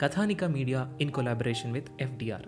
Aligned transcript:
Kathanika 0.00 0.44
media 0.54 0.80
in 1.00 1.10
collaboration 1.10 1.72
with 1.72 1.90
FDR 2.00 2.46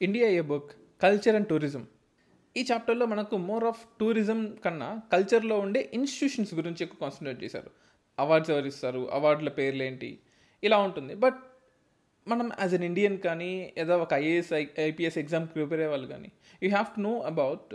India 0.00 0.28
a 0.30 0.40
book 0.40 0.70
culture 1.00 1.36
and 1.36 1.48
tourism 1.48 1.84
ఈ 2.56 2.66
చాప్టర్లో 2.72 3.06
మనకు 3.06 3.36
more 3.36 3.64
of 3.64 3.80
tourism 4.00 4.56
కన్నా 4.64 5.00
కల్చర్లో 5.12 5.58
ఉండే 5.58 5.90
ఇన్స్టిట్యూషన్స్ 5.94 6.54
గురించి 6.54 6.82
ఎక్కువ 6.82 6.98
కాన్సన్ట్రేట్ 7.00 7.44
చేశారు. 7.44 7.70
అవార్డ్స్ 8.18 8.50
ఎవరు 8.50 8.66
ఇస్తారు? 8.66 9.08
అవార్డుల 9.12 9.48
పేర్లు 9.48 9.82
ఏంటి 9.82 10.18
ఇలా 10.64 10.78
ఉంటుంది. 10.78 11.14
బట్ 11.14 11.34
మనం 12.28 12.50
యాజ్ 12.60 12.74
అన్ 12.74 12.84
ఇండియన్ 12.84 13.18
కానీ 13.18 13.72
ఏదో 13.78 13.98
ఒక 13.98 14.14
ఐఏఎస్ 14.14 14.52
ఐపీఎస్ 14.80 15.18
ఎగ్జామ్కి 15.18 15.52
ప్రిపేర్ 15.52 15.80
అయ్యే 15.80 15.90
వాళ్ళు 15.90 16.06
కానీ 16.06 16.30
you 16.62 16.70
have 16.70 16.86
to 16.96 17.00
know 17.00 17.20
about 17.20 17.74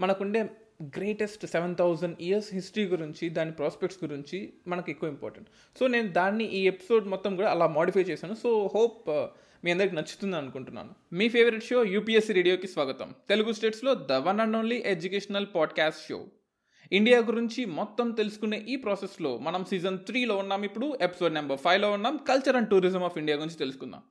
మనకుండే 0.00 0.50
greatest 0.82 1.46
seven 1.46 1.76
thousand 1.76 2.16
years 2.20 2.54
history 2.54 2.84
గురించి 2.84 3.28
దాని 3.28 3.52
ప్రాస్పెక్ట్స్ 3.52 4.04
గురించి 4.04 4.52
మనకు 4.66 4.90
ఎక్కువ 4.90 5.08
ఇంపార్టెంట్ 5.08 5.48
సో 5.78 5.86
నేను 5.86 6.08
దాన్ని 6.12 6.44
ఈ 6.44 6.66
ఎపిసోడ్ 6.66 7.08
మొత్తం 7.08 7.36
కూడా 7.36 7.50
అలా 7.50 7.66
మాడిఫై 7.66 8.00
చేశాను. 8.02 8.34
సో 8.34 8.70
హోప్ 8.74 9.10
మీ 9.64 9.70
అందరికి 9.70 9.94
నచ్చుతుంది 9.94 10.36
అనుకుంటున్నాను. 10.36 10.90
మీ 11.12 11.28
ఫేవరెట్ 11.28 11.64
షో 11.64 11.84
యూపీఎస్సీ 11.84 12.32
రేడియోకి 12.32 12.68
స్వాగతం. 12.68 13.14
తెలుగు 13.28 13.52
స్టేట్స్లో 13.52 13.94
the 13.94 14.12
one 14.12 14.40
and 14.40 14.56
only 14.56 14.82
educational 14.86 15.46
podcast 15.54 16.08
show 16.08 16.26
India 16.92 17.18
గురించి 17.18 17.64
మొత్తం 17.64 18.10
తెలుసుకునే 18.10 18.58
ఈ 18.68 18.76
ప్రాసెస్లో 18.76 19.38
మనం 19.38 19.64
సీజన్ 19.64 19.98
త్రీలో 19.98 20.36
ఉన్నాం 20.36 20.62
ఇప్పుడు 20.62 20.98
ఎపిసోడ్ 21.00 21.34
నెంబర్ 21.34 21.58
ఫైవ్లో 21.58 21.90
ఉన్నాం 21.90 22.16
culture 22.28 22.56
and 22.56 22.68
tourism 22.68 23.04
of 23.04 23.18
India 23.18 23.38
గురించి 23.38 23.54
తెలుసుకుందాం. 23.54 24.02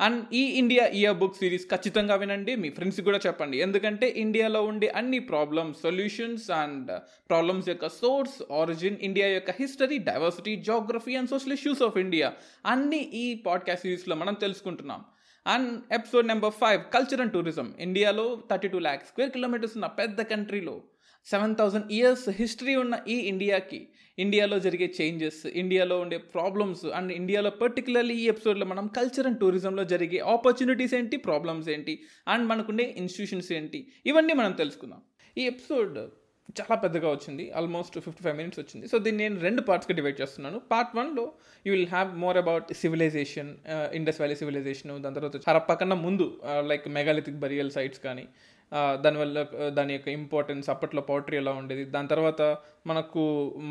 అండ్ 0.00 0.24
ఈ 0.32 0.42
ఇండియా 0.42 0.86
ఇయర్ 0.86 1.16
బుక్ 1.16 1.36
సిరీస్ 1.36 1.66
ఖచ్చితంగా 1.70 2.14
వినండి 2.14 2.56
మీ 2.56 2.70
ఫ్రెండ్స్కి 2.70 3.04
కూడా 3.04 3.20
చెప్పండి. 3.26 3.58
ఎందుకంటే 3.58 4.14
ఇండియాలో 4.16 4.62
ఉండే 4.64 4.88
అన్ని 4.88 5.18
ప్రాబ్లమ్స్ 5.18 5.80
సొల్యూషన్స్ 5.82 6.50
అండ్ 6.50 7.00
ప్రాబ్లమ్స్ 7.30 7.68
యొక్క 7.68 7.88
సోర్స్ 7.88 8.52
ఆరిజిన్ 8.52 8.96
ఇండియా 9.02 9.26
యొక్క 9.26 9.50
history 9.50 9.98
diversity 9.98 10.56
geography 10.56 11.16
and 11.16 11.30
social 11.30 11.52
issues 11.52 11.82
of 11.82 11.98
India 11.98 12.32
అన్ని 12.66 12.98
ఈ 12.98 13.34
పాడ్కాస్ట్ 13.34 13.82
సిరీస్లో 13.82 14.16
మనం 14.16 14.34
తెలుసుకుంటున్నాం. 14.34 15.04
And 15.46 15.92
episode 15.92 16.28
number 16.28 16.52
five 16.52 16.80
culture 16.94 17.20
and 17.20 17.32
tourism 17.32 17.74
ఇండియాలో 17.80 18.42
thirty 18.50 18.68
two 18.68 18.78
lakhs 18.78 19.08
square 19.08 19.30
kilometres 19.30 19.76
ఉన్న 19.76 19.86
పెద్ద 19.86 20.22
కంట్రీలో 20.22 20.80
సెవెన్ 21.26 21.54
థౌజండ్ 21.54 21.92
ఇయర్స్ 21.92 22.28
హిస్టరీ 22.30 22.74
ఉన్న 22.74 22.94
ఈ 23.08 23.16
ఇండియాకి 23.32 23.80
ఇండియాలో 24.18 24.58
జరిగే 24.58 24.94
చేంజెస్ 25.00 25.46
ఇండియాలో 25.46 26.00
ఉండే 26.00 26.18
ప్రాబ్లమ్స్ 26.18 26.84
అండ్ 26.98 27.12
ఇండియాలో 27.12 27.50
పర్టికులర్లీ 27.50 28.14
ఈ 28.14 28.28
ఎపిసోడ్లో 28.28 28.66
మనం 28.66 28.86
కల్చర్ 28.86 29.26
అండ్ 29.26 29.38
టూరిజంలో 29.38 29.84
జరిగే 29.84 30.18
ఆపర్చునిటీస్ 30.34 30.94
ఏంటి 30.94 31.16
ప్రాబ్లమ్స్ 31.16 31.68
ఏంటి 31.68 31.94
అండ్ 32.28 32.46
మనకుండే 32.48 32.94
ఇన్స్టిట్యూషన్స్ 32.96 33.52
ఏంటి 33.52 33.86
ఇవన్నీ 34.06 34.32
మనం 34.32 34.52
తెలుసుకుందాం. 34.52 35.02
ఈ 35.36 35.44
ఎపిసోడ్ 35.46 35.98
చాలా 36.60 36.74
పెద్దగా 36.74 37.08
వచ్చింది 37.10 37.44
ఆల్మోస్ట్ 37.50 37.98
ఫిఫ్టీ 37.98 38.22
ఫైవ్ 38.24 38.36
మినిట్స్ 38.36 38.60
వచ్చింది. 38.60 38.88
సో 38.88 38.98
దీన్ని 38.98 39.22
నేను 39.22 39.36
రెండు 39.40 39.62
పార్ట్స్గా 39.62 39.94
డివైడ్ 39.96 40.20
చేస్తున్నాను. 40.20 40.58
పార్ట్ 40.72 40.96
వన్లో 40.98 41.24
you 41.66 41.70
will 41.74 41.88
have 41.88 42.08
more 42.18 42.36
about 42.36 42.72
civilization 42.72 43.50
Indus 43.94 44.18
valley 44.20 44.34
civilization 44.34 44.90
దాని 45.02 45.14
తర్వాత 45.14 45.36
హరప్ప 45.48 45.72
కన్నా 45.72 45.96
ముందు 46.06 46.26
లైక్ 46.70 46.88
మెగాలిథిక్ 46.88 47.38
బరియల్ 47.44 47.70
సైట్స్ 47.70 48.00
కానీ 48.00 48.26
దానివల్ల 49.04 49.42
దాని 49.68 49.92
యొక్క 49.92 50.08
ఇంపార్టెన్స్ 50.08 50.70
అప్పట్లో 50.70 51.02
పౌట్రీ 51.02 51.36
ఎలా 51.36 51.52
ఉండేది? 51.52 51.84
దాని 51.84 52.08
తర్వాత 52.08 52.42
మనకు 52.86 53.22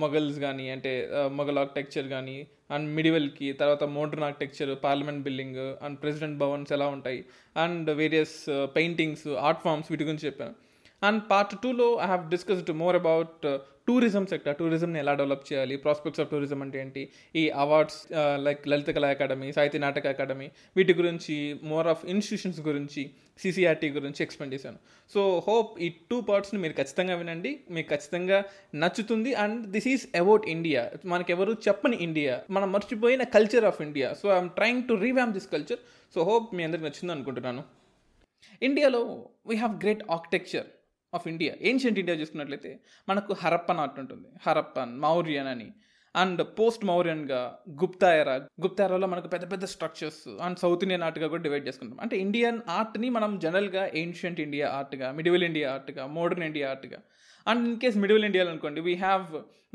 మొగల్స్ 0.03 0.39
కానీ 0.39 0.69
అంటే 0.69 0.91
మొఘల్ 1.31 1.57
ఆర్కిటెక్చర్ 1.57 2.07
కానీ 2.07 2.37
అండ్ 2.71 2.87
మిడివెల్కి 2.95 3.47
తర్వాత 3.51 3.83
modern 3.97 4.25
architecture 4.29 4.71
parliament 4.83 5.23
building 5.23 5.61
and 5.85 5.97
president 6.01 6.37
Bhavans 6.37 6.73
ఎలా 6.77 6.87
ఉంటాయి 6.87 7.21
and 7.57 7.89
various 7.91 8.37
paintings 8.75 9.27
art 9.27 9.61
forms 9.61 9.89
వీటి 9.91 10.03
గురించి 10.03 10.25
చెప్పాను. 10.25 10.55
అండ్ 11.01 11.21
పార్ట్ 11.31 11.55
టూలో 11.63 11.89
I 12.03 12.05
have 12.05 12.23
discussed 12.29 12.71
more 12.83 12.95
about 12.95 13.45
tourism 13.89 14.25
sector 14.33 14.55
టూరిజంని 14.61 14.99
ఎలా 15.03 15.13
డెవలప్ 15.21 15.45
చేయాలి 15.49 15.75
ప్రాస్పెక్ట్స్ 15.85 16.21
ఆఫ్ 16.23 16.29
టూరిజం 16.33 16.59
అంటే 16.65 16.77
ఏంటి 16.83 17.03
ఈ 17.41 17.43
అవార్డ్స్ 17.63 17.99
లైక్ 18.47 18.61
లలిత 18.71 18.89
కళా 18.97 19.09
అకాడమీ 19.15 19.47
సాహిత్య 19.57 19.79
నాటక 19.85 20.07
అకాడమీ 20.13 20.47
వీటి 20.77 20.93
గురించి 20.99 21.35
మోర్ 21.71 21.89
ఆఫ్ 21.93 22.03
ఇన్స్టిట్యూషన్స్ 22.13 22.59
గురించి 22.69 23.03
సిసిఆర్టీ 23.43 23.87
గురించి 23.97 24.19
ఎక్స్ప్లెయిన్ 24.25 24.53
చేశాను. 24.55 24.79
సో 25.13 25.21
హోప్ 25.47 25.71
ఈ 25.85 25.87
టూ 26.09 26.17
పార్ట్స్ని 26.29 26.59
మీరు 26.63 26.75
ఖచ్చితంగా 26.79 27.15
వినండి 27.21 27.51
మీకు 27.75 27.87
ఖచ్చితంగా 27.93 28.39
నచ్చుతుంది 28.83 29.33
and 29.43 29.59
this 29.75 29.87
is 29.93 30.03
about 30.21 30.45
India 30.55 30.81
మనకెవరు 31.13 31.53
చెప్పని 31.67 31.99
ఇండియా 32.07 32.33
మనం 32.57 32.69
మర్చిపోయిన 32.75 33.23
culture 33.35 33.67
of 33.71 33.81
India 33.87 34.09
so 34.21 34.27
I'm 34.35 34.49
trying 34.57 34.83
to 34.89 34.97
revamp 35.05 35.33
this 35.37 35.49
culture 35.55 35.81
so 36.15 36.21
hope 36.29 36.49
మీ 36.57 36.63
అందరికి 36.67 36.87
నచ్చింది 36.87 37.13
అనుకుంటున్నాను. 37.15 37.63
ఇండియాలో 38.67 39.01
we 39.49 39.55
have 39.63 39.73
great 39.83 40.03
architecture 40.17 40.67
of 41.13 41.27
India 41.27 41.53
ancient 41.61 41.99
India 41.99 42.17
చూసుకున్నట్లయితే 42.17 42.79
మనకు 43.09 43.33
హరప్పన్ 43.33 43.77
ఆర్ట్ 43.77 43.99
ఉంటుంది. 43.99 44.27
హరప్పన్ 44.47 44.99
మౌర్యన్ 44.99 45.47
అని. 45.47 45.71
అండ్ 46.15 46.43
పోస్ట్ 46.43 46.85
మౌర్యన్గా 46.85 47.59
గుప్తా 47.69 48.15
ఎరా. 48.15 48.35
గుప్తా 48.35 48.85
ఎరాలో 48.85 49.07
మనకు 49.07 49.27
పెద్ద 49.27 49.51
పెద్ద 49.51 49.65
స్ట్రక్చర్స్ 49.65 50.41
అండ్ 50.41 50.59
సౌత్ 50.59 50.83
ఇండియన్ 50.83 51.03
ఆర్ట్గా 51.03 51.27
కూడా 51.27 51.41
డివైడ్ 51.41 51.67
చేసుకుంటాం. 51.67 51.97
అంటే 52.01 52.17
ఇండియన్ 52.17 52.59
ఆర్ట్ని 52.69 53.09
మనం 53.09 53.39
జనరల్గా 53.39 53.89
ఏన్షియంట్ 53.95 54.39
ఇండియా 54.39 54.69
ఆర్ట్గా 54.69 55.11
మిడివల్ 55.11 55.43
ఇండియా 55.43 55.73
ఆర్ట్గా 55.73 56.05
మోడర్న్ 56.05 56.43
ఇండియా 56.43 56.69
ఆర్ట్గా 56.69 56.97
అండ్ 57.49 57.61
ఇన్ 57.67 57.77
కేస్ 57.83 57.97
మిడిల్ 58.03 58.25
ఇండియాలో 58.29 58.51
అనుకోండి 58.53 58.81
వీ 58.87 58.93
హ్యావ్ 59.05 59.25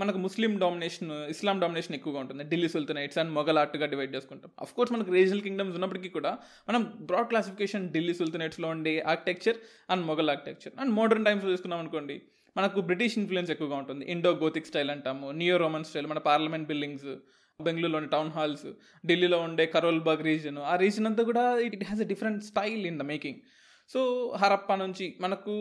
మనకు 0.00 0.18
ముస్లిం 0.18 0.52
డామినేషన్ 0.62 1.10
ఇస్లాం 1.32 1.56
డామినేషన్ 1.62 1.94
ఎక్కువగా 1.98 2.20
ఉంటుంది. 2.24 2.42
ఢిల్లీ 2.52 2.68
సుల్తనైట్స్ 2.68 3.18
అండ్ 3.22 3.32
మొఘల్ 3.38 3.58
ఆర్ట్గా 3.62 3.86
డివైడ్ 3.92 4.12
చేసుకుంటాం. 4.16 4.50
అఫ్ 4.64 4.72
కోర్స్ 4.76 4.92
మనకు 4.92 5.10
రీజనల్ 5.18 5.42
కింగ్డమ్స్ 5.46 5.76
ఉన్నప్పటికీ 5.78 6.08
కూడా 6.08 6.32
మనం 6.68 6.82
బ్రాడ్ 7.10 7.28
క్లాసిఫికేషన్ 7.32 7.84
ఢిల్లీ 7.96 8.14
సుల్తనైట్స్లో 8.20 8.68
ఉండే 8.68 8.94
architecture 9.12 9.58
and 9.90 10.04
Mughal 10.10 10.30
architecture 10.34 10.74
and 10.80 10.92
modern 11.00 11.26
టైమ్స్లో 11.28 11.50
తీసుకున్నాం 11.50 11.82
అనుకోండి 11.84 12.16
మనకు 12.56 12.80
బ్రిటిష్ 12.80 13.16
ఇన్ఫ్లుయెన్స్ 13.18 13.52
ఎక్కువగా 13.54 13.76
ఉంటుంది. 13.82 14.04
ఇండో 14.14 14.32
గోతిక్ 14.42 14.68
స్టైల్ 14.70 14.90
అంటాము 14.90 15.30
నియో 15.40 15.56
రోమన్ 15.56 15.86
స్టైల్ 15.90 16.06
మన 16.06 16.20
పార్లమెంట్ 16.30 16.68
బిల్డింగ్స్ 16.68 17.08
బెంగళూరులోని 17.60 18.08
టౌన్ 18.08 18.30
హాల్స్ 18.30 18.66
ఢిల్లీలో 19.06 19.38
ఉండే 19.38 19.66
కరోల్బాగ్ 19.66 20.22
రీజన్ 20.22 20.58
ఆ 20.70 20.76
రీజన్ 20.76 21.06
అంతా 21.06 21.22
కూడా 21.22 21.44
it 21.66 21.76
has 21.84 22.00
a 22.00 22.08
different 22.12 22.42
style 22.44 22.82
in 22.86 22.98
the 22.98 23.02
making 23.02 23.38
so 23.90 24.00
Harappa 24.42 24.74
నుంచి 24.74 25.06
మనకు 25.20 25.54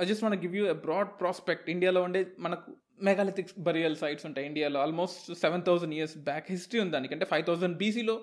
I 0.00 0.04
just 0.04 0.24
want 0.24 0.42
give 0.44 0.56
you 0.56 0.64
a 0.66 0.72
broad 0.72 1.08
prospect 1.20 1.70
ఇండియాలో 1.70 2.02
ఉండే 2.02 2.26
మనకు 2.38 2.76
మెగాలిథిక్స్ 3.02 3.54
బరియల్ 3.58 3.96
సైట్స్ 3.96 4.26
ఉంటాయి. 4.26 4.46
ఇండియాలో 4.46 4.80
almost 4.80 5.34
seven 5.34 5.62
thousand 5.62 5.94
years 5.94 6.16
back 6.18 6.46
history 6.50 6.80
ఉంది 6.80 6.92
దానికి. 6.92 7.14
అంటే 7.14 7.26
ఫైవ్ 7.26 7.44
థౌసండ్ 7.44 7.76
బీసీలో 7.76 8.16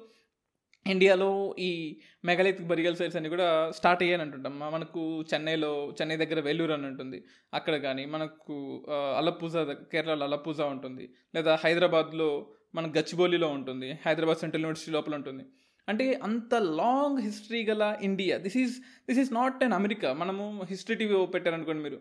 ఇండియాలో 0.87 1.55
ఈ 1.59 1.99
మెగాలిథిక్ 2.25 2.67
బరియల్ 2.67 2.95
సైట్స్ 2.95 3.17
అన్ని 3.17 3.29
కూడా 3.29 3.71
స్టార్ట్ 3.71 4.03
అయ్యాయని 4.03 4.23
అంటుంటాం. 4.23 4.59
మనకు 4.59 5.21
చెన్నైలో 5.33 5.93
చెన్నై 6.01 6.17
దగ్గర 6.17 6.39
వెల్లూరు 6.39 6.73
అని 6.73 6.87
ఉంటుంది. 6.87 7.23
అక్కడ 7.53 7.75
కానీ 7.77 8.05
మనకు 8.05 8.85
అలపూజ 9.17 9.57
కేరళలో 9.91 10.25
అలపూజ 10.25 10.61
ఉంటుంది. 10.61 11.09
లేదా 11.35 11.59
హైదరాబాద్లో 11.63 12.29
మన 12.75 12.87
గచ్చిబౌలిలో 12.87 13.47
ఉంటుంది. 13.47 13.99
హైదరాబాద్ 14.05 14.37
సెంట్రల్ 14.37 14.63
యూనివర్సిటీ 14.63 14.91
లోపల 14.91 15.15
ఉంటుంది. 15.15 15.43
అంటే 15.89 16.05
అంత 16.23 16.53
లాంగ్ 16.81 17.19
హిస్టరీ 17.27 17.61
గల 17.65 17.83
India 18.01 18.37
this 18.37 18.57
is 18.63 18.75
this 19.09 19.19
is 19.23 19.31
not 19.33 19.63
an 19.63 19.73
America 19.73 20.09
మనము 20.13 20.43
హిస్టరీ 20.69 20.95
టీవీ 21.01 21.25
పెట్టారనుకోండి 21.35 21.83
మీరు. 21.83 21.99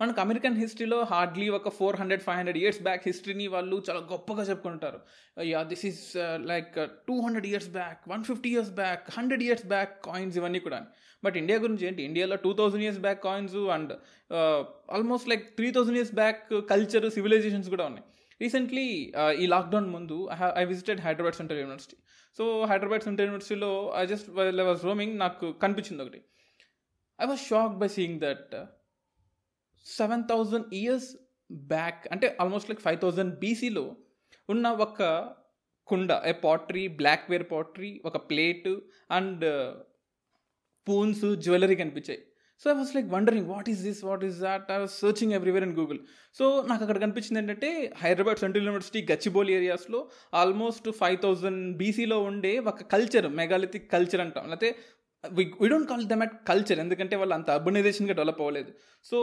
మనకు 0.00 0.20
అమెరికన్ 0.20 0.56
హిస్టరీలో 0.60 0.96
హార్డ్లీ 1.10 1.48
ఒక 1.48 1.68
four 1.68 1.96
hundred 1.96 2.22
five 2.22 2.36
hundred 2.36 2.58
years 2.58 2.80
back 2.82 3.02
హిస్టరీని 3.06 3.46
వాళ్ళు 3.54 3.76
చాలా 3.90 4.00
గొప్పగా 4.12 4.42
చెప్పుకుంటారు. 4.42 4.98
Yeah 5.50 5.60
this 5.72 5.84
is 5.90 6.02
like 6.52 6.72
two 7.08 7.14
hundred 7.20 7.46
years 7.46 7.68
back 7.68 8.00
one 8.12 8.24
fifty 8.24 8.50
years 8.50 8.72
back 8.80 9.04
hundred 9.18 9.42
years 9.42 9.66
back 9.74 9.92
coins 10.04 10.36
ఇవన్నీ 10.36 10.58
కూడా. 10.58 10.80
బట్ 11.24 11.36
ఇండియా 11.42 11.58
గురించి 11.58 11.86
ఏంటి? 11.86 12.02
ఇండియాలో 12.10 12.36
two 12.36 12.52
thousand 12.52 12.84
years 12.86 13.00
back 13.06 13.22
coins 13.28 13.56
and 13.76 13.92
almost 14.96 15.28
like 15.28 15.44
three 15.58 15.70
thousand 15.70 15.98
years 16.00 16.14
back 16.14 16.42
culture 16.72 17.06
civilizations 17.10 17.68
కూడా 17.68 17.86
ఉన్నాయి. 17.92 18.06
Recently 18.40 18.86
ఈ 19.42 19.46
lockdown 19.54 19.88
ముందు 19.96 20.16
I 20.60 20.64
visited 20.72 21.00
Hyderabad 21.06 21.36
central 21.40 21.60
university 21.64 21.96
so 22.38 22.44
Hyderabad 22.70 23.04
central 23.08 23.28
యూనివర్సిటీలో 23.28 23.72
I 24.00 24.04
just 24.12 24.28
I 24.62 24.66
was 24.70 24.84
roaming 24.90 25.14
నాకు 25.24 25.46
కనిపించింది 25.64 26.02
ఒకటి. 26.04 26.20
I 27.18 27.26
was 27.32 27.42
shock 27.50 27.76
by 27.82 27.88
seeing 27.98 28.18
that 28.26 28.54
seven 29.86 30.24
thousand 30.32 30.68
years 30.74 31.08
back 31.72 32.02
అంటే 32.12 32.26
almost 32.40 32.70
like 32.70 32.82
five 32.86 33.00
thousand 33.00 33.32
బీసీలో 33.44 33.84
ఉన్న 34.48 34.68
ఒక 34.86 35.00
కుండ 35.88 36.12
ఏ 36.26 36.32
పాటరీ 36.46 36.84
బ్లాక్వేర్ 37.00 37.44
పాటరీ 37.50 37.90
ఒక 38.04 38.16
ప్లేట్ 38.30 38.68
అండ్ 39.10 39.44
పూన్స్ 40.86 41.24
జ్యువెలరీ 41.44 41.76
కనిపించాయి. 41.82 42.20
So 42.62 42.70
I 42.70 42.74
was 42.74 42.92
like 42.96 43.08
wondering 43.08 43.48
what 43.48 43.68
is 43.70 43.82
this 43.82 44.04
what 44.04 44.24
is 44.24 44.38
that 44.38 44.72
I 44.72 44.76
was 44.76 44.94
searching 45.00 45.32
everywhere 45.32 45.64
in 45.64 45.74
Google 45.80 45.98
so 46.38 46.44
నాకు 46.68 46.82
అక్కడ 46.84 46.98
కనిపించింది 47.00 47.40
ఏంటంటే 47.40 47.92
హైదరాబాద్ 48.02 48.38
సెంట్రల్ 48.38 48.64
యూనివర్సిటీ 48.64 49.06
గచ్చిబౌలి 49.12 49.52
ఏరియాస్లో 49.52 50.00
ఆల్మోస్ట్ 50.34 50.90
ఫైవ్ 50.90 51.18
థౌజండ్ 51.22 51.76
బీసీలో 51.76 52.20
ఉండే 52.22 52.58
ఒక 52.58 52.82
కల్చర్ 52.82 53.28
మెగాలిథిక్ 53.28 53.92
కల్చర్ 53.92 54.20
అంటాం. 54.20 54.46
లేకపోతే 54.48 54.70
we 55.32 55.68
don't 55.68 55.88
call 55.88 56.06
them 56.06 56.22
at 56.22 56.48
culture 56.48 56.78
ఎందుకంటే 56.78 57.16
వాళ్ళు 57.16 57.34
అంత 57.34 57.50
అర్బనైజేషన్గా 57.50 58.14
డెవలప్ 58.14 58.40
అవ్వలేదు. 58.40 58.72
సో 59.04 59.18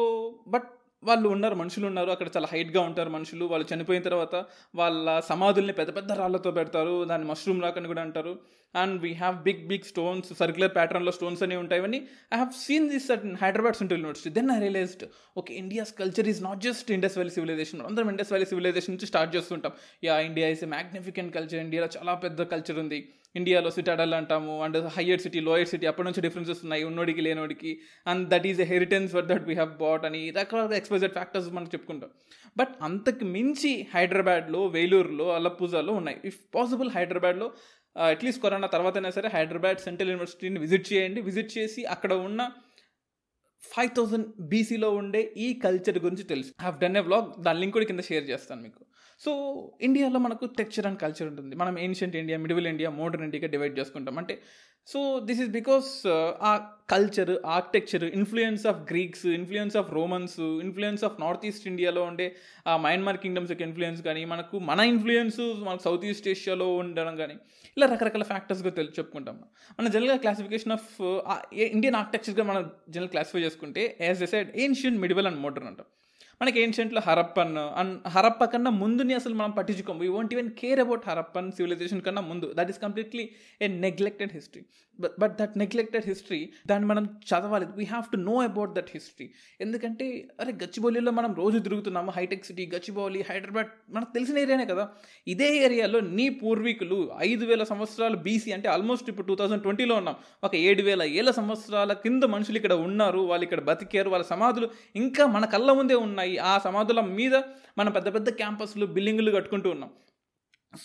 బట్ 0.48 0.70
వాళ్ళు 1.04 1.30
ఉన్నారు 1.30 1.56
మనుషులు 1.56 1.86
ఉన్నారు 1.88 2.10
అక్కడ 2.12 2.30
చాలా 2.38 2.48
హైట్గా 2.52 2.82
ఉంటారు 2.82 3.10
మనుషులు. 3.10 3.46
వాళ్ళు 3.46 3.66
చనిపోయిన 3.74 4.04
తర్వాత 4.04 4.36
వాళ్ళ 4.76 5.20
సమాధుల్ని 5.20 5.74
పెద్ద 5.74 5.96
పెద్ద 5.96 6.12
రాళ్ళతో 6.12 6.52
పెడతారు 6.52 7.06
దాన్ని 7.06 7.28
మష్రూమ్ 7.28 7.62
రాక్ 7.64 7.78
అని 7.78 7.88
కూడా 7.88 8.02
అంటారు. 8.02 8.34
And 8.76 9.02
we 9.02 9.14
have 9.14 9.38
big 9.38 9.68
big 9.68 9.84
stones 9.84 10.34
circular 10.40 10.76
ప్యాటర్న్లో 10.76 11.12
స్టోన్స్ 11.12 11.44
అనేవి 11.44 11.62
ఉంటాయి. 11.62 11.82
అవన్నీ 11.82 11.98
I 12.34 12.36
have 12.36 12.52
seen 12.52 12.90
this 12.90 13.12
at 13.12 13.26
Hyderabad 13.42 13.76
central 13.76 14.00
university 14.00 14.30
then 14.30 14.52
I 14.52 14.60
realised 14.60 15.04
okay 15.38 15.54
India's 15.54 15.94
culture 15.94 16.28
is 16.28 16.44
not 16.44 16.62
just 16.62 16.92
Indus 16.92 17.18
valley 17.18 17.32
civilization 17.32 17.82
అందరం 17.82 18.10
ఇండస్ 18.10 18.32
వ్యాలీ 18.32 18.46
సివిలైజేషన్ 18.46 18.96
నుంచి 18.96 19.06
start 19.06 19.36
చేస్తుంటాం. 19.36 19.72
Yeah 20.04 20.20
India 20.20 20.50
is 20.50 20.64
a 20.64 20.68
magnificent 20.68 21.36
culture 21.36 21.60
ఇండియాలో 21.60 21.90
చాలా 21.98 22.14
పెద్ద 22.16 22.42
culture 22.42 22.80
ఉంది. 22.80 23.14
ఇండియాలో 23.36 23.72
citadel 23.72 24.14
అంటాము. 24.14 24.64
And 24.64 24.78
higher 24.88 25.20
city 25.20 25.40
lower 25.40 25.68
city 25.68 25.86
అప్పటి 25.86 26.06
నుంచి 26.06 26.22
డిఫరెన్సెస్ 26.22 26.58
ఉన్నాయి. 26.64 26.84
ఉన్నోడికి 26.84 27.22
లేనోడికి. 27.22 27.80
And 28.08 28.30
that 28.30 28.48
is 28.48 28.60
a 28.60 28.64
heritance 28.64 29.14
for 29.14 29.26
that 29.26 29.48
we 29.48 29.54
have 29.54 29.72
bought 29.72 30.06
అని 30.06 30.30
రకరకాల 30.30 30.74
ఎక్స్పోజర్ 30.74 31.12
ఫ్యాక్టర్స్ 31.12 31.50
మనం 31.50 31.66
చెప్పుకుంటాం. 31.66 32.10
బట్ 32.58 32.70
అంతకు 32.82 33.26
మించి 33.26 33.88
హైదరాబాద్లో 33.96 34.66
వేలూరులో 34.66 35.36
అలపూజాలో 35.36 35.94
ఉన్నాయి. 35.94 36.18
ఇఫ్ 36.26 36.40
పాసిబుల్ 36.56 36.90
హైదరాబాద్లో 36.90 37.52
అట్లీస్ట్ 37.96 38.44
కరోనా 38.44 38.68
తర్వాతైనా 38.68 39.10
సరే 39.10 39.30
హైదరాబాద్ 39.34 39.78
సెంట్రల్ 39.78 40.10
యూనివర్సిటీని 40.10 40.60
విజిట్ 40.60 40.94
చేయండి. 40.94 41.22
విజిట్ 41.22 41.58
చేసి 41.58 41.86
అక్కడ 41.86 42.14
ఉన్న 42.14 42.52
ఫైవ్ 43.64 43.90
థౌజండ్ 43.98 44.28
బీసీలో 44.42 44.92
ఉండే 44.92 45.34
ఈ 45.38 45.54
కల్చర్ 45.54 46.00
గురించి 46.00 46.24
తెలుసు. 46.24 46.52
హ్యావ్ 46.62 46.80
డన్ 46.80 46.98
ఏ 46.98 47.00
వ్లాగ్ 47.00 47.44
దాని 47.44 47.60
లింక్ 47.60 47.74
కూడా 47.74 47.86
కింద 47.86 48.00
షేర్ 48.00 48.30
చేస్తాను 48.30 48.62
మీకు. 48.62 48.86
సో 49.20 49.32
ఇండియాలో 49.82 50.20
మనకు 50.20 50.46
టెక్చర్ 50.46 50.88
అండ్ 50.88 51.00
కల్చర్ 51.00 51.28
ఉంటుంది. 51.28 51.56
మనం 51.56 51.80
ancient 51.80 52.16
India 52.16 52.38
middle 52.38 52.68
India 52.68 52.90
modern 52.90 53.24
ఇండియాగా 53.24 53.48
divide 53.48 53.80
చేసుకుంటాం. 53.80 54.18
అంటే 54.18 54.42
సో 54.88 55.20
దిస్ 55.20 55.42
ఈస్ 55.42 55.50
బికాస్ 55.50 55.90
ఆ 56.42 56.52
culture 56.90 57.32
architecture 57.46 58.04
influence 58.04 58.66
of 58.68 58.80
Greeks 58.92 59.26
influence 59.26 59.76
of 59.78 59.90
Romans 59.94 60.40
influence 60.40 61.04
of 61.04 61.22
north 61.22 61.46
east 61.46 61.68
ఇండియాలో 61.68 62.04
ఉండే 62.04 62.28
ఆ 62.68 62.78
మయన్మార్ 62.78 63.18
కింగ్డమ్స్ 63.18 63.52
యొక్క 63.52 63.62
ఇన్ఫ్లుయెన్స్ 63.62 64.02
కానీ 64.02 64.26
మనకు 64.26 64.60
మన 64.60 64.80
ఇన్ఫ్లుయెన్స్ 64.80 65.40
మనకు 65.68 65.84
సౌత్ 65.84 66.06
ఈస్ట్ 66.06 66.28
ఏషియాలో 66.28 66.68
ఉండడం 66.76 67.16
కానీ 67.16 67.36
ఇలా 67.78 67.88
రకరకాల 67.88 68.24
ఫ్యాక్టర్స్గా 68.24 68.70
తెలి 68.70 68.92
చెప్పుకుంటాం 69.00 69.36
మన. 69.80 69.88
జనరల్గా 69.88 70.18
క్లాసిఫికేషన్ 70.18 70.72
ఆఫ్ 70.72 70.90
ఇండియన్ 71.76 71.96
ఆర్కిటెక్చర్గా 71.96 72.44
మనం 72.44 72.72
జనరల్ 72.90 73.10
క్లాసిఫై 73.10 73.42
చేసుకుంటే 73.42 73.98
as 74.02 74.24
a 74.24 74.26
side 74.26 74.58
ancient 74.58 74.98
medieval 74.98 75.28
and 75.28 75.40
modern 75.40 75.68
అంటాం. 75.68 75.86
మనకి 76.42 76.62
ఏన్షియంట్లో 76.62 77.02
హరప్పన్ 77.08 77.58
అండ్ 77.80 77.96
హరప్ప 78.08 78.44
కన్నా 78.44 78.72
ముందుని 78.72 79.14
అసలు 79.14 79.34
మనం 79.34 79.52
పట్టించుకోం 79.52 79.98
we 80.00 80.08
won't 80.08 80.32
even 80.34 80.50
care 80.62 80.80
about 80.80 81.04
Harappan 81.10 81.52
civilization 81.52 82.02
కన్నా 82.02 82.22
ముందు. 82.22 82.48
That 82.58 82.70
is 82.70 82.80
completely 82.80 83.30
a 83.62 83.68
neglected 83.68 84.34
history 84.34 84.64
but 85.00 85.36
that 85.40 85.54
neglected 85.58 86.06
history 86.06 86.50
దాన్ని 86.68 86.88
మనం 86.88 87.04
చదవాలి. 87.30 87.66
We 87.78 87.86
have 87.86 88.06
to 88.12 88.18
know 88.18 88.42
about 88.42 88.72
that 88.74 88.90
history 88.94 89.28
ఎందుకంటే 89.62 90.08
అరే 90.40 90.52
గచ్చిబౌలిలో 90.64 91.12
మనం 91.12 91.34
రోజు 91.34 91.58
తిరుగుతున్నాము. 91.58 92.12
Hi tech 92.12 92.46
city 92.46 92.66
Gachibowli 92.74 93.22
Hyderabad 93.30 93.70
మనకు 93.90 94.14
తెలిసిన 94.14 94.38
ఏరియానే 94.38 94.66
కదా. 94.66 94.90
ఇదే 95.28 95.50
ఏరియాలో 95.66 96.00
నీ 96.00 96.30
పూర్వీకులు 96.42 97.12
ఐదు 97.20 97.46
వేల 97.46 97.64
సంవత్సరాలు 97.64 98.18
బీసీ 98.18 98.52
అంటే 98.52 98.70
ఆల్మోస్ట్ 98.70 99.10
ఇప్పుడు 99.10 99.28
టూ 99.28 99.36
థౌజండ్ 99.36 99.62
ట్వంటీలో 99.62 99.96
ఉన్నాం. 99.96 100.16
ఒక 100.44 100.54
ఏడు 100.56 100.82
వేల 100.82 101.04
ఏళ్ళ 101.04 101.32
సంవత్సరాల 101.32 101.94
కింద 101.94 102.24
మనుషులు 102.24 102.56
ఇక్కడ 102.56 102.74
ఉన్నారు. 102.74 103.20
వాళ్ళు 103.20 103.44
ఇక్కడ 103.44 103.62
బతికారు. 103.62 104.10
వాళ్ళ 104.10 104.26
సమాధులు 104.26 104.70
ఇంకా 104.96 105.26
మన 105.38 105.46
కళ్ళ 105.46 105.72
ముందే 105.72 105.96
ఉన్నాయి. 105.96 106.31
ఆ 106.38 106.58
సమాధుల 106.58 107.02
మీద 107.02 107.36
మనం 107.78 107.92
పెద్ద 107.92 108.14
పెద్ద 108.14 108.30
క్యాంపస్లు 108.30 108.86
బిల్డింగులు 108.86 109.32
కట్టుకుంటూ 109.32 109.70
ఉన్నాం. 109.70 109.92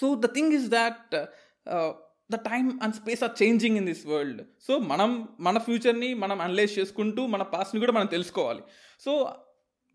So 0.00 0.14
the 0.14 0.26
thing 0.26 0.52
is 0.52 0.68
that 0.68 1.16
the 2.30 2.34
time 2.34 2.80
and 2.82 2.94
space 2.94 3.24
are 3.24 3.42
changing 3.42 3.76
in 3.76 3.86
this 3.86 4.06
world 4.06 4.42
so 4.66 4.78
మనం 4.78 5.28
మన 5.40 5.58
ఫ్యూచర్ని 5.58 6.14
మనం 6.14 6.40
అనలైజ్ 6.40 6.78
చేసుకుంటూ 6.78 7.26
మన 7.26 7.42
పాస్ట్ని 7.42 7.80
కూడా 7.80 7.92
మనం 7.92 8.06
తెలుసుకోవాలి. 8.06 8.62
So 9.00 9.34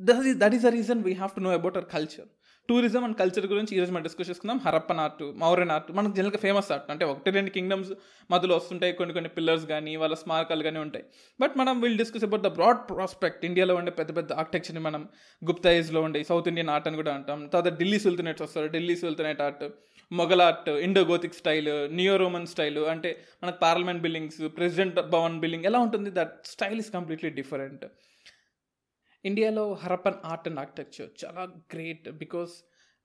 that 0.01 0.27
is 0.27 0.37
that 0.37 0.53
is 0.53 0.63
the 0.63 0.67
reason 0.67 1.03
we 1.03 1.13
have 1.13 1.35
to 1.35 1.39
know 1.39 1.49
about 1.49 1.77
our 1.77 1.89
culture 1.93 2.27
tourism 2.71 3.03
and 3.03 3.17
culture 3.17 3.45
గురించి 3.45 3.75
ఈరోజు 3.77 3.91
మనం 3.91 4.03
డిస్కస్ 4.03 4.29
చేసుకుందాం. 4.29 4.59
హరప్పన్ 4.65 4.99
ఆర్ట్ 4.99 5.23
మౌర్యన్ 5.43 5.71
ఆర్ట్ 5.71 5.89
మనకు 5.91 6.13
జనరల్గా 6.15 6.37
ఫేమస్ 6.37 6.71
ఆర్ట్ 6.71 6.91
అంటే 6.91 7.05
ఒకటి 7.05 7.29
రెండు 7.37 7.49
కింగ్డమ్స్ 7.49 7.91
మధ్యలో 8.31 8.55
వస్తుంటాయి. 8.55 8.93
కొన్ని 8.93 9.13
కొన్ని 9.13 9.29
పిల్లర్స్ 9.37 9.65
కానీ 9.65 9.95
వాళ్ళ 9.95 10.15
స్మారకాలు 10.15 10.63
కానీ 10.63 10.79
ఉంటాయి. 10.79 11.05
బట్ 11.41 11.53
మనం 11.57 11.81
will 11.81 11.97
discuss 11.97 12.23
about 12.23 12.41
the 12.41 12.51
broad 12.59 12.77
prospect 12.89 13.43
ఇండియాలో 13.45 13.75
ఉండే 13.75 13.91
పెద్ద 13.91 14.11
పెద్ద 14.17 14.33
ఆర్కిటెక్చర్ని 14.33 14.83
మనం 14.87 15.03
గుప్తాయిజ్లో 15.49 16.01
ఉండే 16.01 16.23
సౌత్ 16.23 16.47
ఇండియన్ 16.47 16.69
ఆర్ట్ 16.69 16.87
అని 16.87 16.99
కూడా 17.01 17.13
అంటాం. 17.13 17.41
తర్వాత 17.53 17.79
ఢిల్లీ 17.79 17.99
సుల్తనేట్స్ 17.99 18.41
వస్తారు. 18.41 18.67
Delhi 18.67 18.95
sultanate 18.95 19.41
art 19.41 19.65
Mughal 20.11 20.41
art 20.41 20.69
Indo 20.69 21.01
Gothic 21.01 21.33
style 21.33 21.95
neo 21.95 22.15
Roman 22.17 22.47
style 22.53 22.79
అంటే 22.93 23.11
మనకు 23.43 23.59
parliament 23.59 24.01
buildings 24.01 24.41
president 24.57 24.95
Bhavan 25.15 25.39
building 25.39 25.65
ఎలా 25.65 25.79
ఉంటుంది? 25.79 26.11
That 26.19 26.33
style 26.45 26.79
is 26.79 26.91
completely 26.93 27.29
different 27.41 27.85
ఇండియాలో 29.25 29.63
హరప్పన్ 29.81 30.21
ఆర్ట్ 30.25 30.47
అండ్ 30.47 30.59
ఆర్కిటెక్చర్ 30.59 31.09
చాలా 31.21 31.41
గ్రేట్ 31.73 32.07
బికాస్ 32.21 32.53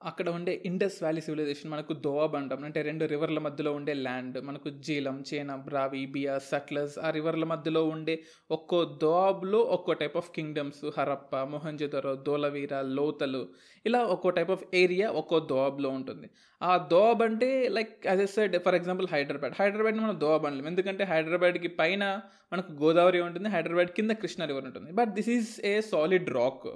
అక్కడ 0.01 0.29
ఉండే 0.29 0.53
ఇండస్ 0.65 0.97
వ్యాలీ 1.03 1.21
సివిలైజేషన్ 1.21 1.71
మనకు 1.71 1.93
దోవాబ్ 2.05 2.35
అంటాం 2.37 2.65
అంటే 2.65 2.81
రెండు 2.83 3.05
రివర్ల 3.05 3.39
మధ్యలో 3.39 3.71
ఉండే 3.73 3.95
ల్యాండ్ 3.97 4.37
మనకు 4.43 4.69
జీలం 4.87 5.25
చైనా 5.29 5.55
బ్రావి 5.67 6.03
బియా 6.07 6.35
సట్లస్ 6.49 6.97
ఆ 6.99 7.11
రివర్ల 7.11 7.45
మధ్యలో 7.45 7.83
ఉండే 7.87 8.15
ఒక్కో 8.51 8.85
దోవాబ్లో 9.03 9.61
ఒక్కో 9.77 9.93
type 9.93 10.17
of 10.17 10.31
kingdoms 10.31 10.85
Harappa 10.99 11.37
Mohenjodaro 11.47 12.15
Dholavira 12.27 12.81
లోతలు 12.99 13.43
ఇలా 13.85 14.03
ఒక్కో 14.07 14.31
టైప్ 14.31 14.51
ఆఫ్ 14.51 14.65
ఏరియా 14.75 15.09
ఒక్కో 15.13 15.41
దోవాబ్లో 15.53 15.91
ఉంటుంది. 15.91 16.29
ఆ 16.61 16.71
దోవాబ్ 16.93 17.23
అంటే 17.27 17.49
like 17.77 17.93
as 18.11 18.21
a 18.27 18.29
side 18.35 18.55
for 18.67 18.77
example 18.79 19.07
Hyderabad. 19.15 19.55
హైదరాబాద్ని 19.61 20.03
మనం 20.07 20.17
దోవాబ్ 20.25 20.45
అనలేము 20.49 20.69
ఎందుకంటే 20.73 21.05
హైదరాబాద్కి 21.13 21.71
పైన 21.81 22.05
మనకు 22.53 22.71
గోదావరి 22.83 23.21
ఉంటుంది 23.27 23.49
హైదరాబాద్ 23.55 23.91
కింద 23.99 24.13
కృష్ణా 24.23 24.45
రివర్ 24.51 24.67
ఉంటుంది. 24.69 24.91
But 25.01 25.11
this 25.19 25.31
is 25.37 25.51
a 25.71 25.75
solid 25.91 26.29
rock 26.39 26.67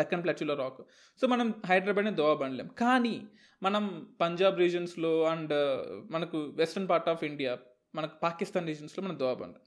Deccan 0.00 0.22
ప్లాచ్యూలో 0.26 0.56
rock 0.62 0.80
so 1.20 1.26
మనం 1.34 1.48
హైదరాబాద్ని 1.70 2.14
దోవాబ్ 2.22 2.44
అనలేం. 2.48 2.70
కానీ 2.82 3.16
మనం 3.62 3.84
పంజాబ్ 4.22 4.58
రీజన్స్లో 4.64 5.12
అండ్ 5.32 5.52
uh, 5.60 5.76
మనకు 6.14 6.38
వెస్ట్రన్ 6.58 6.88
పార్ట్ 6.90 7.08
ఆఫ్ 7.12 7.22
ఇండియా 7.30 7.52
మనకు 7.98 8.14
పాకిస్తాన్ 8.24 8.66
రీజన్స్లో 8.70 9.00
మనం 9.06 9.16
దోవాబ్ 9.22 9.42
అంటాం 9.46 9.62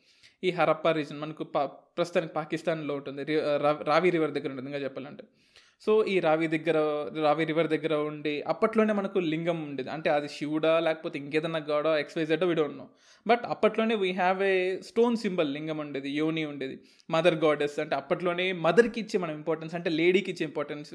ఈ 0.47 0.49
హరప్పా 0.57 0.91
రీజన్ 0.97 1.19
మనకు 1.23 1.43
పా 1.55 1.61
ప్రస్తుతానికి 1.97 2.33
పాకిస్తాన్లో 2.39 2.95
ఉంటుంది 2.99 3.23
uh, 3.38 3.57
రావి 3.91 4.09
రివర్ 4.17 4.35
దగ్గర 4.38 4.51
ఉంటుంది 4.53 4.71
ఇంకా 4.71 4.83
చెప్పాలంటే. 4.88 5.25
సో 5.86 5.91
ఈ 6.05 6.19
రావి 6.19 6.48
దగ్గర 6.48 6.77
రావి 7.24 7.43
రివర్ 7.45 7.67
దగ్గర 7.67 7.93
ఉండి 8.09 8.33
అప్పట్లోనే 8.48 8.93
మనకు 8.93 9.19
లింగం 9.19 9.59
ఉండేది. 9.63 9.89
అంటే 9.89 10.09
అది 10.09 10.27
శివుడా 10.27 10.79
లేకపోతే 10.79 11.19
ఇంకేదన్నా 11.19 11.59
గాడా 11.69 11.91
ఎక్స్వైజెడ్ 11.98 12.43
వీ 12.43 12.53
డోంట్ 12.53 12.81
బట్ 13.27 13.43
అప్పట్లోనే 13.45 13.95
we 13.95 14.12
have 14.12 14.43
a 14.43 14.55
stone 14.81 15.17
symbol 15.17 15.53
lingam 15.53 15.77
ఉండేది 15.77 16.09
యోని 16.09 16.45
ఉండేది. 16.45 16.75
మదర్ 17.09 17.36
గాడెస్ 17.36 17.79
అంటే 17.79 17.95
అప్పట్లోనే 17.95 18.51
మదర్కి 18.65 19.00
ఇచ్చే 19.01 19.19
మనం 19.19 19.36
ఇంపార్టెన్స్ 19.36 19.75
అంటే 19.75 19.89
లేడీకి 19.89 20.31
ఇచ్చే 20.31 20.45
ఇంపార్టెన్స్ 20.45 20.93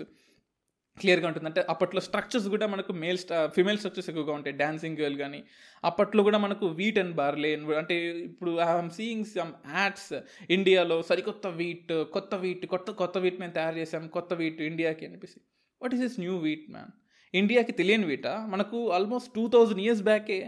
క్లియర్గా 1.03 1.27
ఉంటుంది. 1.31 1.49
అంటే 1.51 1.63
అప్పట్లో 1.73 2.01
స్ట్రక్చర్స్ 2.07 2.49
కూడా 2.55 2.67
మనకు 2.73 2.93
మేల్ 3.03 3.19
ఫిమేల్ 3.57 3.79
స్ట్రక్చర్స్ 3.83 4.09
ఎక్కువగా 4.11 4.33
ఉంటాయి. 4.39 4.55
డాన్సింగ్ 4.63 4.99
గర్ల్ 5.01 5.17
కానీ 5.23 5.41
అప్పట్లో 5.85 6.23
కూడా 6.29 6.39
మనకు 6.45 6.67
వీట్ 6.81 6.99
అండ్ 7.03 7.15
బార్లే 7.21 7.51
అంటే 7.83 7.97
ఇప్పుడు 8.29 8.53
ఐఎమ్ 8.69 8.91
సీయింగ్ 8.99 9.27
సమ్ 9.35 9.53
యాడ్స్ 9.77 10.13
ఇండియాలో 10.57 10.99
సరికొత్త 11.11 11.47
వీట్ 11.61 11.95
కొత్త 12.17 12.35
వీట్ 12.45 12.67
కొత్త 12.75 12.91
కొత్త 13.03 13.19
వీట్ 13.25 13.41
మేము 13.45 13.55
తయారు 13.59 13.77
చేసాం 13.83 14.05
కొత్త 14.19 14.33
వీట్ 14.43 14.61
ఇండియాకి 14.71 15.05
అనిపిస్తుంది. 15.09 15.47
What 15.83 15.95
is 15.97 16.03
this 16.07 16.19
new 16.25 16.37
wheat 16.47 16.69
man 16.77 16.93
ఇండియాకి 17.35 17.73
తెలియని 17.81 18.07
వీట? 18.13 18.27
మనకు 18.55 18.79
almost 18.99 19.31
two 19.39 19.45
thousand 19.55 19.83
years 19.87 20.05
బ్యాకే 20.11 20.39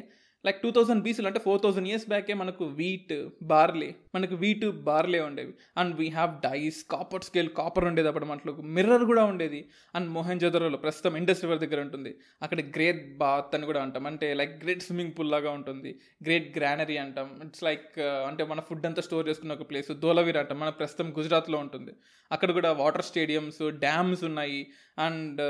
like 0.47 0.63
two 0.63 0.71
thousand 0.71 1.03
బీసీలో 1.03 1.27
అంటే 1.27 1.41
ఫోర్ 1.41 1.61
థౌసండ్ 1.63 1.89
ఇయర్స్ 1.89 2.09
బ్యాకే 2.09 2.35
మనకు 2.35 2.65
వీట్ 2.65 3.29
బార్లే 3.43 3.95
మనకు 4.15 4.35
వీట్ 4.35 4.71
బార్లే 4.71 5.21
ఉండేవి. 5.21 5.55
And 5.77 5.97
we 5.97 6.09
have 6.09 6.31
dice 6.41 6.85
copper 6.85 7.25
scale 7.25 7.49
copper 7.49 7.85
ఉండేది 7.85 8.09
అప్పుడు 8.09 8.25
మనలో 8.25 8.53
మిర్రర్ 8.53 9.05
కూడా 9.05 9.25
ఉండేది. 9.25 9.69
అండ్ 9.95 10.11
మోహన్ 10.11 10.41
ప్రస్తుతం 10.83 11.17
ఇండస్ట్రీ 11.17 11.51
రివర్ 11.51 11.69
దగ్గర 11.69 11.81
ఉంటుంది. 11.81 12.15
అక్కడ 12.43 12.61
గ్రేట్ 12.61 13.19
బాత్ 13.19 13.55
అని 13.55 13.67
కూడా 13.67 13.83
అంటాం. 13.83 14.07
అంటే 14.07 14.35
లైక్ 14.35 14.65
గ్రేట్ 14.65 14.83
స్విమ్మింగ్ 14.83 15.13
పూల్ 15.19 15.31
లాగా 15.31 15.51
ఉంటుంది. 15.51 16.01
గ్రేట్ 16.23 16.59
గ్రానరీ 16.59 16.97
అంటాం. 16.97 17.41
ఇట్స్ 17.45 17.63
లైక్ 17.63 17.99
uh, 17.99 18.29
అంటే 18.29 18.45
మన 18.45 18.61
ఫుడ్ 18.61 18.87
అంతా 18.87 19.03
స్టోర్ 19.03 19.29
చేసుకున్న 19.29 19.53
ఒక 19.53 19.71
ప్లేస్ 19.71 19.93
దోలవీర్ 19.93 20.37
అంటాం. 20.37 20.61
మన 20.61 20.69
ప్రస్తుతం 20.69 21.19
గుజరాత్లో 21.19 21.59
ఉంటుంది. 21.59 21.93
అక్కడ 22.33 22.51
కూడా 22.51 22.73
వాటర్ 22.73 23.05
స్టేడియమ్స్ 23.05 23.71
డ్యామ్స్ 23.71 24.25
ఉన్నాయి. 24.25 24.67
అండ్ 24.99 25.41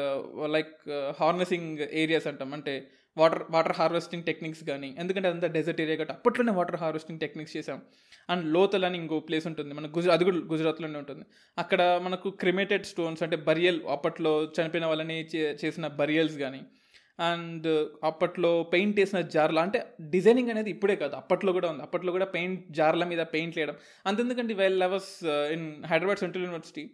లైక్ 0.51 0.75
హార్నెసింగ్ 1.21 1.79
ఏరియాస్ 1.79 2.27
అంటాం. 2.27 2.53
అంటే 2.53 2.91
వాటర్ 3.19 3.43
వాటర్ 3.51 3.77
హార్వెస్టింగ్ 3.77 4.23
టెక్నిక్స్ 4.23 4.65
కానీ 4.65 4.97
ఎందుకంటే 4.99 5.29
అదంతా 5.29 5.47
డెజర్ట్ 5.47 5.81
ఏరియా 5.81 5.97
కాబట్టి 5.97 6.13
అప్పట్లోనే 6.13 6.53
వాటర్ 6.53 6.77
హార్వెస్టింగ్ 6.77 7.21
టెక్నిక్స్ 7.21 7.57
చేసాం 7.57 7.83
అండ్ 8.31 8.53
లోతల్ 8.53 8.85
అని 8.85 8.99
ఇంకో 8.99 9.21
ప్లేస్ 9.21 9.47
ఉంటుంది 9.47 9.75
మన 9.75 9.87
గుజ 9.87 10.09
అది 10.09 10.25
కూడా 10.25 10.37
గుజరాత్లోనే 10.37 10.99
ఉంటుంది. 10.99 11.25
అక్కడ 11.59 12.01
మనకు 12.03 12.31
క్రిమేటెడ్ 12.31 12.87
స్టోన్స్ 12.87 13.23
అంటే 13.23 13.37
బరియల్ 13.37 13.81
అప్పట్లో 13.91 14.45
చనిపోయిన 14.45 14.87
వాళ్ళని 14.87 15.29
చే- 15.37 15.57
చేసిన 15.65 15.87
బరియల్స్ 15.87 16.39
కానీ 16.39 16.61
అండ్ 17.21 17.89
అప్పట్లో 18.05 18.63
పెయింట్ 18.63 19.01
వేసిన 19.01 19.21
జార్ల 19.21 19.59
అంటే 19.59 19.87
డిజైనింగ్ 20.01 20.51
అనేది 20.51 20.71
ఇప్పుడే 20.71 20.97
కాదు 20.97 21.17
అప్పట్లో 21.17 21.53
కూడా 21.53 21.71
ఉంది. 21.71 21.83
అప్పట్లో 21.83 22.13
కూడా 22.13 22.25
పెయింట్ 22.25 22.73
జార్ల 22.73 23.05
మీద 23.05 23.19
పెయింట్ 23.19 23.59
వేయడం 23.59 23.75
అంతెందుకంటే 24.07 24.55
well 24.55 24.81
lovers 24.81 25.25
in 25.25 25.85
Hyderabad 25.85 26.19
Central 26.19 26.45
University 26.45 26.91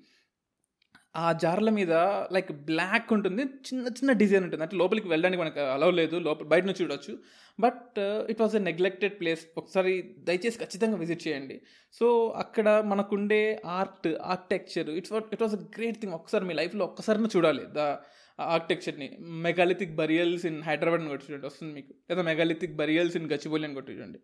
ఆ 1.14 1.32
జార్ల 1.32 1.70
మీద 1.70 1.92
లైక్ 2.32 2.52
బ్లాక్ 2.52 3.12
ఉంటుంది 3.12 3.42
చిన్న 3.42 3.86
చిన్న 3.86 4.12
డిజైన్ 4.12 4.44
ఉంటుంది. 4.44 4.62
అంటే 4.62 4.76
లోపలికి 4.76 5.08
వెళ్ళడానికి 5.08 5.42
మనకు 5.42 5.60
అలవ్ 5.60 5.94
లేదు 5.94 6.16
లోపల 6.16 6.46
బయట 6.46 6.64
నుంచి 6.64 6.82
చూడొచ్చు. 6.82 7.18
But 7.60 7.98
it 8.30 8.40
was 8.40 8.56
a 8.56 8.58
neglected 8.58 9.20
place 9.20 9.46
ఒకసారి 9.56 10.02
దయచేసి 10.18 10.58
ఖచ్చితంగా 10.58 10.96
విజిట్ 10.96 11.28
చేయండి. 11.28 11.60
సో 11.92 12.28
అక్కడ 12.28 12.68
మనకుండే 12.70 13.62
art 13.64 14.08
architecture 14.08 14.90
it's 14.90 15.12
it 15.12 15.42
was 15.42 15.54
a 15.54 15.62
great 15.78 16.00
thing 16.00 16.12
ఒకసారి 16.12 16.44
మీ 16.44 16.54
లైఫ్లో 16.54 16.84
ఒక్కసారి 16.84 17.18
చూడాలి 17.36 17.64
ద 17.64 17.96
ఆర్కిటెక్చర్ని 18.40 19.16
మెగాలిథిక్ 19.20 19.94
బరియల్స్ 19.94 20.46
ఇన్ 20.46 20.62
హైదరాబాద్ 20.62 21.08
కొట్టి 21.08 21.26
చూడండి 21.28 21.46
వస్తుంది 21.46 21.74
మీకు. 21.74 21.94
లేదా 22.10 22.22
మెగాలిథిక్ 22.22 22.76
బరియల్స్ 22.76 23.16
ఇన్ 23.16 23.30
గచ్చిబౌలి 23.32 23.64
అని 23.64 23.74
కొట్టి 23.74 23.92
చూడండి. 23.92 24.20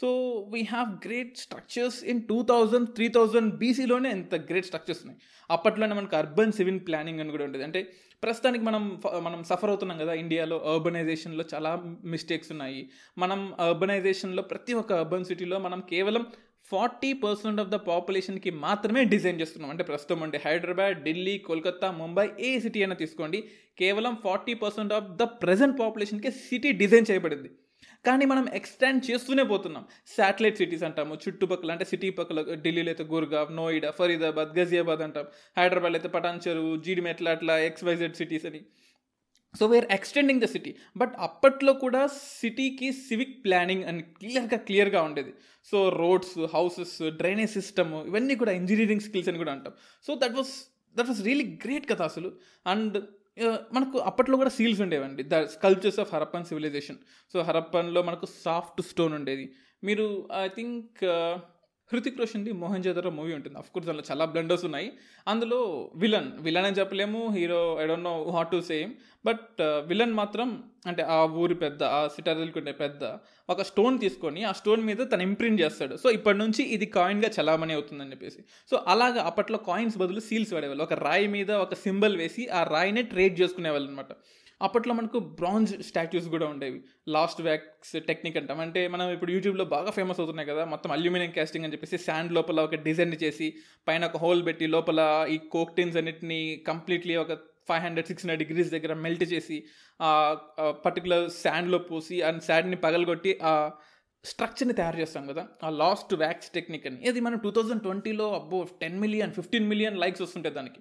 So 0.00 0.08
we 0.52 0.60
have 0.62 0.88
great 1.06 1.36
structures 1.36 2.04
in 2.04 2.22
two 2.22 2.42
thousand 2.42 2.88
three 2.88 3.08
thousand 3.08 3.54
బీసీలోనే 3.54 4.10
ఎంత 4.10 4.34
గ్రేట్ 4.34 4.66
స్ట్రక్చర్స్ 4.66 5.00
ఉన్నాయి. 5.04 5.20
అప్పట్లోనే 5.50 5.94
మనకు 5.94 6.16
అర్బన్ 6.16 6.52
సివిల్ 6.52 6.80
ప్లానింగ్ 6.88 7.20
అని 7.20 7.30
కూడా 7.30 7.44
ఉంటుంది 7.44 7.64
అంటే 7.64 7.80
ప్రస్తుతానికి 8.22 8.64
మనం 8.64 9.00
మనం 9.22 9.44
సఫర్ 9.44 9.70
అవుతున్నాం 9.70 9.98
కదా 9.98 10.12
ఇండియాలో 10.12 10.56
అర్బనైజేషన్లో 10.58 11.44
చాలా 11.54 11.70
మిస్టేక్స్ 12.04 12.52
ఉన్నాయి. 12.52 12.90
మనం 13.18 13.54
అర్బనైజేషన్లో 13.60 14.42
ప్రతి 14.42 14.72
ఒక్క 14.72 14.92
అర్బన్ 14.92 15.24
సిటీలో 15.24 15.58
మనం 15.58 15.80
కేవలం 15.90 16.26
ఫార్టీ 16.70 17.12
పర్సెంట్ 17.12 17.60
ఆఫ్ 17.60 17.68
ద 17.68 17.74
పాపులేషన్కి 17.74 18.50
మాత్రమే 18.50 19.04
డిజైన్ 19.04 19.40
చేస్తున్నాం. 19.40 19.70
అంటే 19.70 19.84
ప్రస్తుతం 19.84 20.22
అంటే 20.22 20.40
హైదరాబాద్ 20.44 20.96
ఢిల్లీ 21.04 21.38
కోల్కత్తా 21.38 21.90
ముంబై 21.90 22.28
ఏ 22.40 22.60
సిటీ 22.60 22.80
అయినా 22.80 22.94
తీసుకోండి. 22.94 23.44
కేవలం 23.78 24.16
forty 24.24 24.54
percent 24.54 24.92
of 24.92 25.08
the 25.10 25.22
present 25.22 25.80
పాపులేషన్కి 25.80 26.30
city 26.30 26.72
design 26.72 27.06
చేయబడింది. 27.10 27.50
కానీ 28.06 28.24
మనం 28.24 28.44
ఎక్స్టెండ్ 28.54 29.10
చేస్తూనే 29.10 29.42
పోతున్నాం. 29.42 29.84
శాటిలైట్ 30.16 30.56
సిటీస్ 30.56 30.84
అంటాము 30.88 31.14
చుట్టుపక్కల 31.24 31.70
అంటే 31.74 31.84
సిటీ 31.84 32.10
పక్కల 32.10 32.42
ఢిల్లీలో 32.64 32.90
అయితే 32.92 33.04
గుర్గావ్ 33.04 33.50
నోయిడా 33.52 33.90
ఫరీదాబాద్ 33.90 34.52
గజియాబాద్ 34.58 35.02
అంటాం. 35.06 35.26
హైదరాబాద్ 35.58 35.92
అయితే 35.92 36.08
పటాన్చెరు 36.08 36.76
జీడిమెట్ల 36.76 37.28
అట్లా 37.28 37.58
ఎక్స్వైజెడ్ 37.70 38.14
సిటీస్ 38.14 38.46
అని. 38.50 38.60
So 39.58 39.66
we're 39.66 39.86
extending 39.90 40.40
the 40.40 40.44
city 40.44 40.72
but 40.96 41.12
అప్పట్లో 41.18 41.72
కూడా 41.84 42.06
సిటీకి 42.40 42.92
సివిక్ 42.92 43.36
ప్లానింగ్ 43.44 43.84
అని 43.84 44.02
క్లియర్గా 44.02 44.58
క్లియర్గా 44.68 45.02
ఉండేది. 45.02 45.32
So 45.70 45.88
roads 45.88 46.38
houses 46.54 46.96
drainage 47.20 47.50
system 47.50 47.94
ఇవన్నీ 48.10 48.34
కూడా 48.34 48.52
ఇంజనీరింగ్ 48.52 49.00
స్కిల్స్ 49.00 49.28
అని 49.28 49.38
కూడా 49.38 49.52
అంటాం. 49.52 49.74
So 50.06 50.14
that 50.14 50.36
was 50.40 50.52
that 50.96 51.08
was 51.08 51.22
really 51.28 51.58
great 51.64 51.86
కదా 51.90 52.04
అసలు. 52.04 52.30
అండ్ 52.66 52.98
మనకు 53.72 53.98
అప్పట్లో 53.98 54.36
కూడా 54.36 54.50
సీల్స్ 54.50 54.80
ఉండేవండి. 54.80 55.22
The 55.22 55.44
sculptures 55.44 56.00
of 56.00 56.14
Harappan 56.14 56.44
civilisation 56.44 56.96
so 57.32 57.42
హరప్పన్లో 57.42 58.02
మనకు 58.02 58.26
సాఫ్ట్ 58.26 58.82
స్టోన్ 58.82 59.12
ఉండేది. 59.12 59.54
మీరు 59.84 60.28
ఐ 60.42 60.48
థింక్ 60.48 61.04
హృతిక్ 61.92 62.18
రోషన్ది 62.18 62.52
మోహన్ 62.52 62.82
జోదరో 62.82 63.10
మూవీ 63.10 63.34
ఉంటుంది. 63.34 63.58
అఫ్ 63.58 63.70
కోర్స్ 63.70 63.88
అందులో 63.88 64.04
చాలా 64.10 64.24
బ్లండర్స్ 64.24 64.64
ఉన్నాయి. 64.64 64.92
అందులో 65.28 65.90
విలన్ 65.94 66.30
విలన్ 66.38 66.66
అని 66.66 66.76
చెప్పలేము. 66.76 67.34
Hero 67.36 67.78
I 67.80 67.86
don't 67.86 68.04
know 68.04 68.30
what 68.30 68.50
to 68.50 68.60
same 68.60 68.92
but 69.26 69.62
villain 69.62 70.12
మాత్రం 70.12 70.64
అంటే 70.86 71.02
ఆ 71.02 71.24
ఊరి 71.24 71.54
పెద్ద 71.54 71.82
ఆ 71.82 72.08
సిటారిల్కుండే 72.08 72.72
పెద్ద 72.72 73.04
ఒక 73.50 73.62
స్టోన్ 73.62 73.98
తీసుకొని 73.98 74.44
ఆ 74.44 74.52
స్టోన్ 74.52 74.82
మీద 74.82 74.96
తను 75.12 75.22
ఇంప్రింట్ 75.22 75.60
చేస్తాడు. 75.60 75.96
సో 75.96 76.10
ఇప్పటి 76.10 76.38
నుంచి 76.38 76.62
ఇది 76.64 76.86
కాయిన్గా 76.86 77.30
చలామణి 77.40 77.72
అవుతుందని 77.72 78.10
చెప్పేసి. 78.10 78.38
సో 78.70 78.84
అలాగా 78.86 79.22
అప్పట్లో 79.22 79.58
కాయిన్స్ 79.58 79.98
బదులు 79.98 80.20
సీల్స్ 80.20 80.52
వాడేవాళ్ళు. 80.52 80.82
ఒక 80.82 80.92
రాయి 80.92 81.26
మీద 81.26 81.50
ఒక 81.50 81.74
సింబల్ 81.74 82.16
వేసి 82.16 82.48
ఆ 82.48 82.62
రాయినే 82.64 83.02
ట్రేడ్ 83.02 83.40
చేసుకునేవాళ్ళు 83.40 83.88
అనమాట 83.88 84.12
అప్పట్లో 84.62 84.92
మనకు 84.94 85.18
బ్రాంజ్ 85.40 85.72
స్టాచ్యూస్ 85.88 86.28
కూడా 86.28 86.46
ఉండేవి. 86.52 86.78
లాస్ట్ 87.08 87.40
వ్యాక్స్ 87.42 87.92
టెక్నిక్ 88.06 88.36
అంటాం. 88.36 88.60
అంటే 88.60 88.80
మనం 88.94 89.06
ఇప్పుడు 89.10 89.32
యూట్యూబ్లో 89.36 89.64
బాగా 89.64 89.90
ఫేమస్ 89.90 90.20
అవుతున్నాయి 90.20 90.48
కదా 90.48 90.64
మొత్తం 90.64 90.92
అల్యూమినియం 90.92 91.30
క్యాస్టింగ్ 91.30 91.64
అని 91.64 91.72
చెప్పేసి 91.72 91.98
శాండ్ 92.04 92.32
లోపల 92.32 92.64
ఒక 92.68 92.78
డిజైన్ 92.88 93.14
చేసి 93.24 93.48
పైన 93.88 94.04
ఒక 94.06 94.16
హోల్ 94.16 94.42
పెట్టి 94.46 94.66
లోపల 94.66 95.00
ఈ 95.30 95.38
కోక్టిన్స్ 95.52 95.96
అన్నిటిని 95.96 96.40
కంప్లీట్లీ 96.66 97.16
ఒక 97.16 97.32
five 97.68 97.82
hundred 97.84 98.06
six 98.06 98.24
hundred 98.24 98.42
degrees 98.42 98.70
దగ్గర 98.72 98.92
మెల్ట్ 99.04 99.24
చేసి 99.32 99.58
పర్టికులర్ 100.86 101.24
శాండ్లో 101.44 101.78
పోసి 101.90 102.18
అండ్ 102.22 102.42
శాండ్ని 102.42 102.76
పగలగొట్టి 102.76 103.32
ఆ 103.42 103.70
స్ట్రక్చర్ని 104.24 104.74
తయారు 104.74 104.98
చేస్తాం 105.00 105.24
కదా 105.26 105.42
ఆ 105.64 105.68
లాస్ట్ 105.82 106.12
వ్యాక్స్ 106.14 106.48
టెక్నిక్ 106.54 106.86
అని. 106.86 106.98
ఇది 107.08 107.20
మనం 107.26 107.38
టూ 107.38 107.50
థౌజండ్ 107.56 107.82
ట్వంటీలో 107.82 108.26
అబ్బో 108.38 108.58
ten 108.80 108.96
million 109.00 109.32
fifteen 109.32 109.68
million 109.72 109.98
likes 110.04 110.22
వస్తుంటాయి 110.22 110.54
దానికి. 110.54 110.80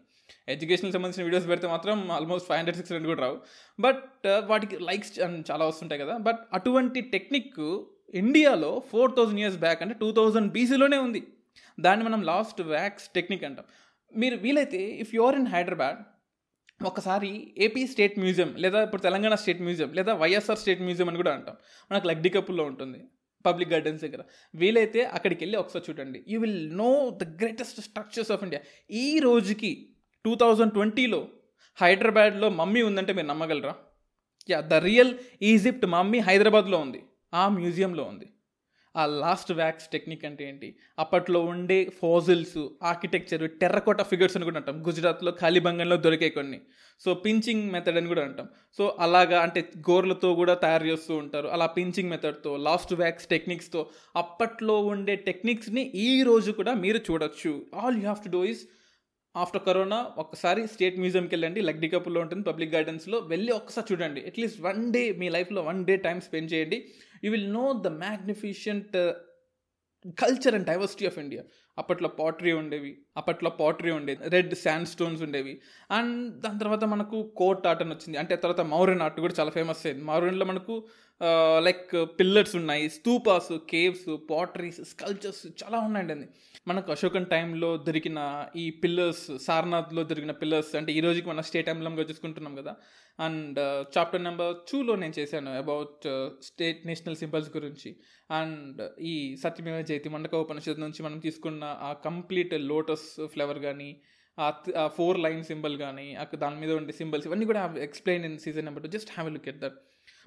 ఎడ్యుకేషన్కి 0.54 0.94
సంబంధించిన 0.96 1.24
వీడియోస్ 1.28 1.48
పెడితే 1.52 1.68
మాత్రం 1.74 1.98
almost 2.18 2.48
five 2.50 2.60
hundred 2.60 2.78
six 2.80 2.92
hundred 2.92 3.12
కూడా 3.14 3.24
రావు. 3.26 3.38
బట్ 3.86 4.04
uh, 4.34 4.42
వాటికి 4.52 4.76
లైక్స్ 4.90 5.14
చాలా 5.50 5.64
వస్తుంటాయి 5.72 6.02
కదా. 6.04 6.16
బట్ 6.28 6.42
అటువంటి 6.58 7.02
టెక్నిక్ 7.16 7.58
ఇండియాలో 8.22 8.72
ఫోర్ 8.92 9.12
థౌజండ్ 9.18 9.42
ఇయర్స్ 9.44 9.60
బ్యాక్ 9.66 9.82
అంటే 9.86 9.96
టూ 10.04 10.10
థౌజండ్ 10.20 10.50
బీసీలోనే 10.58 11.00
ఉంది. 11.08 11.22
దాన్ని 11.86 12.04
మనం 12.08 12.22
లాస్ట్ 12.32 12.62
వ్యాక్స్ 12.76 13.08
టెక్నిక్ 13.18 13.44
అంటాం. 13.50 13.66
మీరు 14.22 14.36
వీలైతే 14.46 14.82
if 15.04 15.12
you 15.16 15.22
are 15.28 15.38
in 15.42 15.50
Hyderabad 15.56 16.00
ఒకసారి 16.90 17.30
ఏపీ 17.66 17.84
స్టేట్ 17.92 18.16
మ్యూజియం 18.24 18.50
లేదా 18.64 18.80
ఇప్పుడు 18.88 19.04
తెలంగాణ 19.06 19.36
స్టేట్ 19.44 19.62
మ్యూజియం 19.68 19.92
లేదా 20.00 20.12
వైఎస్ఆర్ 20.24 20.60
స్టేట్ 20.64 20.82
మ్యూజియం 20.88 21.08
అని 21.12 21.20
కూడా 21.22 21.32
అంటాం. 21.38 21.56
మనకు 21.92 22.08
లగ్డి 22.12 22.30
కప్పుల్లో 22.36 22.64
ఉంటుంది 22.72 23.00
పబ్లిక్ 23.46 23.72
గార్డెన్స్ 23.74 24.02
దగ్గర. 24.06 24.22
వీలైతే 24.62 25.02
అక్కడికి 25.18 25.42
వెళ్ళి 25.44 25.58
ఒకసారి 25.64 25.86
చూడండి. 25.90 26.20
You 26.32 26.38
will 26.44 26.62
know 26.84 26.90
the 27.22 27.26
greatest 27.42 27.80
structures 27.88 28.32
of 28.36 28.44
India 28.48 28.62
ఈ 29.04 29.08
రోజుకి 29.28 29.72
టూ 30.28 30.36
థౌజండ్ 30.36 30.74
ట్వంటీలో 30.74 31.28
హైదరాబాద్లో 31.82 32.50
మమ్మీ 32.50 32.82
ఉందంటే 32.82 33.14
మీరు 33.14 33.28
నమ్మగలరా? 33.28 33.76
Yeah 34.50 34.62
the 34.62 34.74
real 34.74 35.18
Egypt 35.42 35.86
mummy 35.86 36.20
హైదరాబాద్లో 36.20 36.78
ఉంది. 36.78 37.04
ఆ 37.34 37.50
మ్యూజియంలో 37.50 38.04
ఉంది. 38.04 38.28
ఆ 38.98 39.06
లాస్ట్ 39.06 39.52
వ్యాక్స్ 39.52 39.88
టెక్నిక్ 39.88 40.26
అంటే 40.26 40.50
ఏంటి? 40.50 40.76
అప్పట్లో 41.00 41.46
ఉండే 41.46 41.90
ఫాజిల్స్ 42.02 42.68
ఆర్కిటెక్చర్ 42.84 43.52
టెర్రకోట 43.52 44.02
ఫిగర్స్ 44.02 44.38
అని 44.38 44.46
కూడా 44.46 44.58
అంటాం. 44.58 44.88
గుజరాత్లో 44.88 45.32
ఖాళీబంగంలో 45.32 45.98
దొరికే 45.98 46.30
కొన్ని. 46.30 46.62
సో 47.00 47.14
పించింగ్ 47.14 47.72
మెథడ్ 47.72 47.98
అని 47.98 48.08
కూడా 48.08 48.24
అంటాం. 48.24 48.48
సో 48.78 48.98
అలాగా 49.00 49.42
అంటే 49.42 49.70
గోర్లతో 49.90 50.36
కూడా 50.36 50.54
తయారు 50.54 50.86
చేస్తూ 50.86 51.16
ఉంటారు. 51.16 51.48
అలా 51.48 51.66
పించింగ్ 51.66 52.10
మెథడ్తో 52.10 52.58
లాస్ట్ 52.58 52.94
వ్యాక్స్ 52.94 53.28
టెక్నిక్స్తో 53.28 53.90
అప్పట్లో 54.16 54.82
ఉండే 54.86 55.16
టెక్నిక్స్ని 55.16 55.82
ఈ 55.82 56.24
రోజు 56.24 56.52
కూడా 56.52 56.74
మీరు 56.74 56.98
చూడొచ్చు. 56.98 57.66
All 57.76 57.96
you 57.96 58.02
have 58.02 58.24
to 58.24 58.30
do 58.30 58.44
is 58.44 58.68
after 59.38 59.62
corona 59.66 59.98
ఒకసారి 60.18 60.68
స్టేట్ 60.68 60.98
మ్యూజియంకి 61.00 61.36
వెళ్ళండి. 61.36 61.62
లగ్డి 61.62 61.90
కపుల్లో 61.90 62.22
ఉంటుంది 62.22 62.44
పబ్లిక్ 62.44 62.74
గార్డెన్స్లో. 62.74 63.18
వెళ్ళి 63.20 63.52
ఒకసారి 63.52 63.94
చూడండి. 63.94 64.22
అట్లీస్ట్ 64.22 64.62
వన్ 64.62 64.94
డే 64.94 65.12
మీ 65.12 65.30
లైఫ్లో 65.30 65.62
వన్ 65.62 65.86
డే 65.86 65.96
టైం 65.98 66.22
స్పెండ్ 66.22 66.54
చేయండి. 66.54 66.80
You 67.24 67.32
will 67.32 67.54
know 67.54 67.66
the 67.86 67.88
magnificent 67.88 68.98
culture 70.20 70.56
and 70.56 70.68
diversity 70.68 71.06
of 71.06 71.20
India 71.20 71.44
అప్పట్లో 71.80 72.10
పాటరీ 72.20 72.52
ఉండేవి 72.52 72.92
అప్పట్లో 73.18 73.50
పాటరీ 73.62 73.92
ఉండేది 73.92 74.30
రెడ్ 74.30 74.54
శాండ్ 74.56 74.88
స్టోన్స్ 74.88 75.22
ఉండేవి. 75.22 75.54
అండ్ 75.92 76.16
దాని 76.44 76.60
తర్వాత 76.60 76.84
మనకు 76.94 77.18
కోట్ 77.38 77.68
ఆర్ట్ 77.68 77.84
అని 77.84 77.94
వచ్చింది. 77.94 78.18
అంటే 78.18 78.36
తర్వాత 78.36 78.62
మౌరన్ 78.74 79.02
ఆర్ట్ 79.02 79.20
కూడా 79.20 79.36
చాలా 79.40 79.52
ఫేమస్ 79.52 79.86
అయింది. 79.86 80.04
మౌరన్లో 80.04 80.46
మనకు 80.46 80.76
లైక్ 81.68 81.94
పిల్లర్స్ 82.20 82.56
ఉన్నాయి 82.56 82.90
స్తూపాస్ 82.90 83.52
కేవ్స్ 83.70 84.10
పాటరీస్ 84.32 84.82
స్కల్చర్స్ 84.92 85.48
చాలా 85.64 85.78
ఉన్నాయండి. 85.80 86.28
మనకు 86.68 86.92
అశోకన్ 86.92 87.26
టైంలో 87.26 87.70
దొరికిన 87.88 88.20
ఈ 88.56 88.66
పిల్లర్స్ 88.84 89.26
సారనాథ్లో 89.46 90.04
దొరికిన 90.04 90.34
పిల్లర్స్ 90.42 90.72
అంటే 90.76 90.92
ఈ 90.94 91.00
రోజుకి 91.00 91.28
మన 91.30 91.42
స్టేట్ 91.42 91.70
ఎంబ్లంగా 91.70 92.04
చూసుకుంటున్నాం 92.04 92.56
కదా 92.56 92.74
అండ్ 93.20 93.60
చాప్టర్ 93.98 94.24
నెంబర్ 94.24 94.56
టూలో 94.72 94.96
నేను 94.96 95.14
చేశాను 95.20 95.58
అబౌట్ 95.58 96.08
స్టేట్ 96.44 96.88
నేషనల్ 96.88 97.16
సింబల్స్ 97.16 97.56
గురించి. 97.56 97.96
అండ్ 98.32 99.02
ఈ 99.02 99.36
సత్యమేవ 99.36 99.82
జయతి 99.82 100.10
మండక 100.10 100.36
ఉపనిషత్తు 100.36 100.82
నుంచి 100.82 101.04
మనం 101.04 101.20
తీసుకున్న 101.20 101.64
ఆ 101.64 101.94
కంప్లీట్ 101.94 102.54
లోటస్ 102.54 103.10
ఫ్లవర్ 103.26 103.60
కానీ 103.60 104.02
ఆ 104.40 104.88
ఫోర్ 104.88 105.20
లైన్ 105.20 105.44
సింబల్ 105.44 105.78
కానీ 105.78 106.16
అక్కడ 106.16 106.38
దాని 106.40 106.60
మీద 106.60 106.72
ఉండే 106.72 106.94
సింబల్స్ 106.94 107.28
ఇవన్నీ 107.28 107.46
కూడా 107.46 107.76
explain 107.80 108.26
in 108.26 108.40
season 108.40 108.66
number 108.66 108.84
two 108.84 108.90
just 108.90 109.12
have 109.12 109.34
look 109.34 109.48
at 109.48 109.58
that 109.58 109.80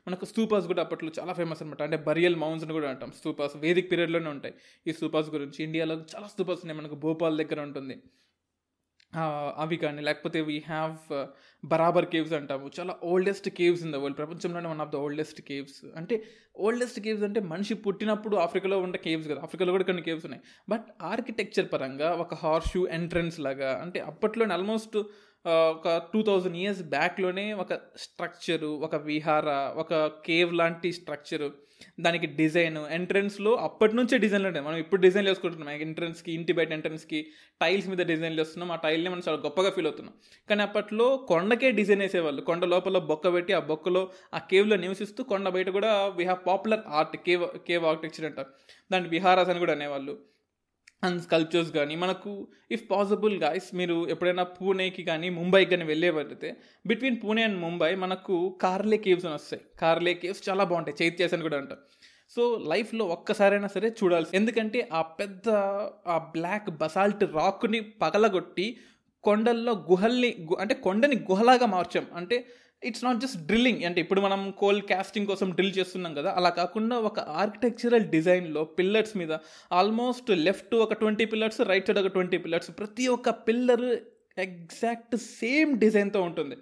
మనకు 0.09 0.25
స్తూపాస్ 0.25 0.66
కూడా 0.66 0.82
అప్పట్లో 0.82 1.11
చాలా 1.20 1.32
ఫేమస్ 1.32 1.62
అనమాట 1.62 1.82
అంటే 1.82 1.97
బరియల్ 1.97 2.37
మౌంట్స్ 2.37 2.64
అని 2.64 2.73
కూడా 2.73 2.90
అంటాం. 2.90 3.11
స్తూపాస్ 3.11 3.56
వేదిక్ 3.56 3.90
పీరియడ్లోనే 3.90 4.28
ఉంటాయి. 4.30 4.54
ఈ 4.87 4.92
స్తూపాస్ 4.92 5.28
గురించి 5.30 5.64
ఇండియాలో 5.64 5.94
చాలా 5.94 6.26
స్తూపాస్ 6.26 6.61
ఉన్నాయి. 6.62 6.78
మనకు 6.80 6.94
భోపాల్ 6.94 7.38
దగ్గర 7.38 7.61
ఉంటుంది. 7.61 8.02
అవి 9.57 9.76
కానీ 9.76 10.02
లేకపోతే 10.02 10.40
వీ 10.40 10.59
హ్యావ్ 10.67 11.29
బరాబర్ 11.64 12.07
కేవ్స్ 12.07 12.33
అంటాము. 12.33 12.71
చాలా 12.81 12.97
oldest 13.05 13.49
caves 13.49 13.83
in 13.83 13.93
the 13.93 13.97
world 13.97 14.19
ప్రపంచంలోనే 14.19 14.69
one 14.69 14.81
of 14.81 14.90
the 14.90 14.97
oldest 14.97 15.43
caves 15.43 15.85
అంటే 15.97 16.25
ఓల్డెస్ట్ 16.57 17.00
కేవ్స్ 17.00 17.25
అంటే 17.25 17.40
మనిషి 17.40 17.75
పుట్టినప్పుడు 17.75 18.37
ఆఫ్రికాలో 18.37 18.79
ఉండే 18.79 18.99
కేవ్స్ 18.99 19.29
కదా. 19.29 19.40
ఆఫ్రికాలో 19.40 19.73
కూడా 19.73 19.85
కొన్ని 19.85 20.02
కేవ్స్ 20.02 20.25
ఉన్నాయి. 20.25 20.43
బట్ 20.69 20.87
ఆర్కిటెక్చర్ 21.02 21.73
పరంగా 21.73 22.12
ఒక 22.12 22.35
హార్షూ 22.35 22.71
షూ 22.71 22.87
ఎంట్రన్స్ 22.87 23.40
లాగా 23.40 23.79
అంటే 23.83 24.00
అప్పట్లోనే 24.00 24.55
ఆల్మోస్ట్ 24.55 24.97
ఒక 25.47 25.97
టూ 26.12 26.23
థౌజండ్ 26.23 26.56
ఇయర్స్ 26.56 26.82
బ్యాక్లోనే 26.82 27.52
ఒక 27.52 27.75
స్ట్రక్చరు 27.97 28.66
ఒక 28.66 28.97
విహార 28.97 29.49
ఒక 29.76 30.06
కేవ్ 30.06 30.54
లాంటి 30.54 30.92
స్ట్రక్చరు 30.92 31.49
దానికి 32.00 32.26
డిజైన్ 32.26 32.76
ఎంట్రన్స్లో 32.76 33.54
అప్పటి 33.54 33.97
నుంచే 33.97 34.18
డిజైన్లు 34.18 34.49
ఉంటాయి 34.49 34.66
మనం 34.66 34.76
ఇప్పుడు 34.76 35.00
డిజైన్ 35.00 35.26
వేసుకుంటున్నాం. 35.26 35.70
ఎంట్రన్స్కి 35.70 36.32
ఇంటి 36.32 36.52
బయట 36.52 36.73
ఎంట్రన్స్కి 36.73 37.26
టైల్స్ 37.61 37.88
మీద 37.88 37.99
డిజైన్లు 37.99 38.40
వేస్తున్నాం. 38.40 38.73
ఆ 38.73 38.76
టైల్ని 38.76 39.11
మనం 39.11 39.23
చాలా 39.28 39.38
గొప్పగా 39.38 39.70
ఫీల్ 39.70 39.87
అవుతున్నాం. 39.87 40.14
కానీ 40.50 40.62
అప్పట్లో 40.62 41.16
కొండకే 41.16 41.70
డిజైన్ 41.70 42.00
వేసేవాళ్ళు. 42.00 42.42
కొండ 42.42 42.64
లోపల 42.64 42.99
బొక్క 42.99 43.32
పెట్టి 43.32 43.52
ఆ 43.52 43.59
బొక్కలో 43.61 44.11
ఆ 44.35 44.38
కేవ్లో 44.38 44.76
నివసిస్తూ 44.76 45.25
కొండ 45.25 45.49
బయట 45.49 45.68
కూడా 45.68 46.06
we 46.06 46.25
have 46.25 46.47
popular 46.47 46.80
art 46.88 47.16
cave 47.16 47.59
cave 47.68 47.85
architecture 47.85 48.26
అంటారు 48.26 48.49
దాని 48.92 49.09
విహారాస్ 49.09 49.49
అని 49.49 49.59
కూడా 49.59 49.73
అనేవాళ్ళు. 49.73 50.18
అండ్ 51.04 51.23
స్కల్ప్చర్స్ 51.23 51.73
కానీ 51.73 51.97
మనకు 51.97 52.49
ఇఫ్ 52.71 52.90
పాసిబుల్ 52.90 53.42
గాయస్ 53.42 53.75
మీరు 53.75 54.09
ఎప్పుడైనా 54.09 54.42
పూణేకి 54.42 55.02
కానీ 55.02 55.28
ముంబైకి 55.28 55.71
కానీ 55.71 55.85
వెళ్ళేవారైతే 55.85 56.57
బిట్వీన్ 56.87 57.16
పూణే 57.25 57.42
అండ్ 57.42 57.59
ముంబై 57.59 57.95
మనకు 57.95 58.59
కార్లే 58.62 58.97
కేవ్స్ 58.97 59.25
అని 59.25 59.35
వస్తాయి. 59.35 59.62
కార్లే 59.80 60.14
కేవ్స్ 60.14 60.49
చాలా 60.49 60.64
బాగుంటాయి. 60.64 61.04
చైత్యాస్ 61.04 61.35
అని 61.35 61.42
కూడా 61.42 61.57
అంటారు. 61.57 61.80
సో 62.30 62.64
లైఫ్లో 62.69 63.04
ఒక్కసారైనా 63.04 63.69
సరే 63.69 63.88
చూడాల్సి 64.04 64.37
ఎందుకంటే 64.37 64.88
ఆ 64.92 65.02
పెద్ద 65.02 65.49
ఆ 66.07 66.19
బ్లాక్ 66.19 66.71
బసాల్ట్ 66.71 67.25
రాక్ని 67.25 67.80
పగలగొట్టి 67.80 68.76
కొండల్లో 69.23 69.73
గుహల్ని 69.73 70.37
గు- 70.40 70.59
అంటే 70.61 70.75
కొండని 70.75 71.16
గుహలాగా 71.16 71.66
మార్చాం. 71.66 72.07
అంటే 72.14 72.47
ఇట్స్ 72.82 73.04
నాట్ 73.04 73.18
జస్ట్ 73.22 73.38
డ్రిల్లింగ్ 73.49 73.82
అంటే 73.84 73.99
ఇప్పుడు 74.00 74.20
మనం 74.20 74.40
కోల్ 74.60 74.80
క్యాస్టింగ్ 74.82 75.26
కోసం 75.26 75.49
డ్రిల్ 75.50 75.75
చేస్తున్నాం 75.78 76.12
కదా 76.14 76.30
అలా 76.38 76.50
కాకుండా 76.60 76.96
ఒక 77.08 77.20
ఆర్కిటెక్చరల్ 77.42 78.06
డిజైన్లో 78.14 78.62
పిల్లర్స్ 78.78 79.14
మీద 79.16 79.32
ఆల్మోస్ట్ 79.70 80.30
లెఫ్ట్ 80.46 80.75
ఒక 80.75 80.94
ట్వంటీ 80.94 81.26
పిల్లర్స్ 81.32 81.60
రైట్ 81.70 81.88
సైడ్ 81.90 82.00
ఒక 82.02 82.12
ట్వంటీ 82.16 82.38
పిల్లర్స్ 82.38 82.70
ప్రతి 82.80 83.06
ఒక్క 83.08 83.30
పిల్లర్ 83.49 83.87
ఎగ్జాక్ట్ 84.37 85.14
సేమ్ 85.40 85.70
డిజైన్తో 85.78 86.20
ఉంటుంది. 86.22 86.56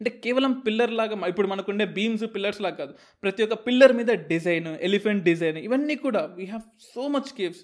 అంటే 0.00 0.10
కేవలం 0.24 0.52
పిల్లర్ 0.66 0.92
లాగా 1.00 1.14
ఇప్పుడు 1.32 1.48
మనకుండే 1.48 1.84
బీమ్స్ 1.96 2.24
పిల్లర్స్ 2.34 2.60
లాగా 2.64 2.76
కాదు. 2.82 2.92
ప్రతి 3.24 3.42
ఒక్క 3.42 3.56
పిల్లర్ 3.66 3.92
మీద 3.92 4.10
డిజైన్ 4.32 4.68
ఎలిఫెంట్ 4.88 5.22
డిజైన్ 5.30 5.58
ఇవన్నీ 5.66 5.96
కూడా 6.06 6.22
we 6.38 6.46
have 6.46 6.64
so 6.94 7.04
much 7.08 7.30
caves 7.38 7.62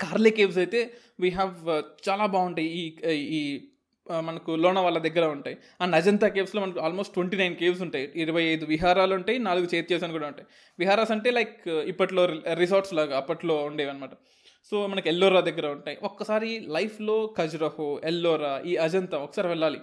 Karli 0.00 0.30
caves 0.30 0.58
అయితే 0.62 0.80
వీ 1.22 1.30
హ్యావ్ 1.30 1.54
uh, 1.68 1.82
చాలా 2.06 2.26
బాగుంటాయి 2.34 2.68
ఈ 2.80 2.84
ఈ 3.30 3.40
మనకు 4.10 4.50
లోనావాల 4.50 4.98
దగ్గర 4.98 5.24
ఉంటాయి. 5.26 5.56
అండ్ 5.80 5.94
అజంతా 5.94 6.28
కేవ్స్లో 6.28 6.62
మనకు 6.62 6.80
ఆల్మోస్ట్ 6.80 7.14
ట్వంటీ 7.14 7.36
నైన్ 7.36 7.56
కేవ్స్ 7.56 7.82
ఉంటాయి. 7.82 8.12
ఇరవై 8.16 8.42
ఐదు 8.42 8.64
విహారాలు 8.64 9.14
ఉంటాయి 9.14 9.38
నాలుగు 9.38 9.68
చేత్యాస్ 9.74 10.04
అని 10.04 10.12
కూడా 10.12 10.26
ఉంటాయి. 10.26 10.46
విహారాస్ 10.78 11.10
అంటే 11.10 11.30
లైక్ 11.30 11.68
ఇప్పట్లో 11.68 12.26
రిసార్ట్స్ 12.54 12.94
లాగా 12.94 13.16
అప్పట్లో 13.16 13.56
ఉండేవి 13.56 13.90
అనమాట 13.90 14.10
సో 14.70 14.86
మనకి 14.86 15.08
ఎల్లోరా 15.08 15.40
దగ్గర 15.40 15.66
ఉంటాయి. 15.66 15.98
ఒక్కసారి 16.02 16.66
లైఫ్లో 16.68 17.34
ఖజురహో 17.38 18.00
ఎల్లోరా 18.04 18.62
ఈ 18.66 18.76
అజంతా 18.76 19.18
ఒకసారి 19.18 19.48
వెళ్ళాలి. 19.48 19.80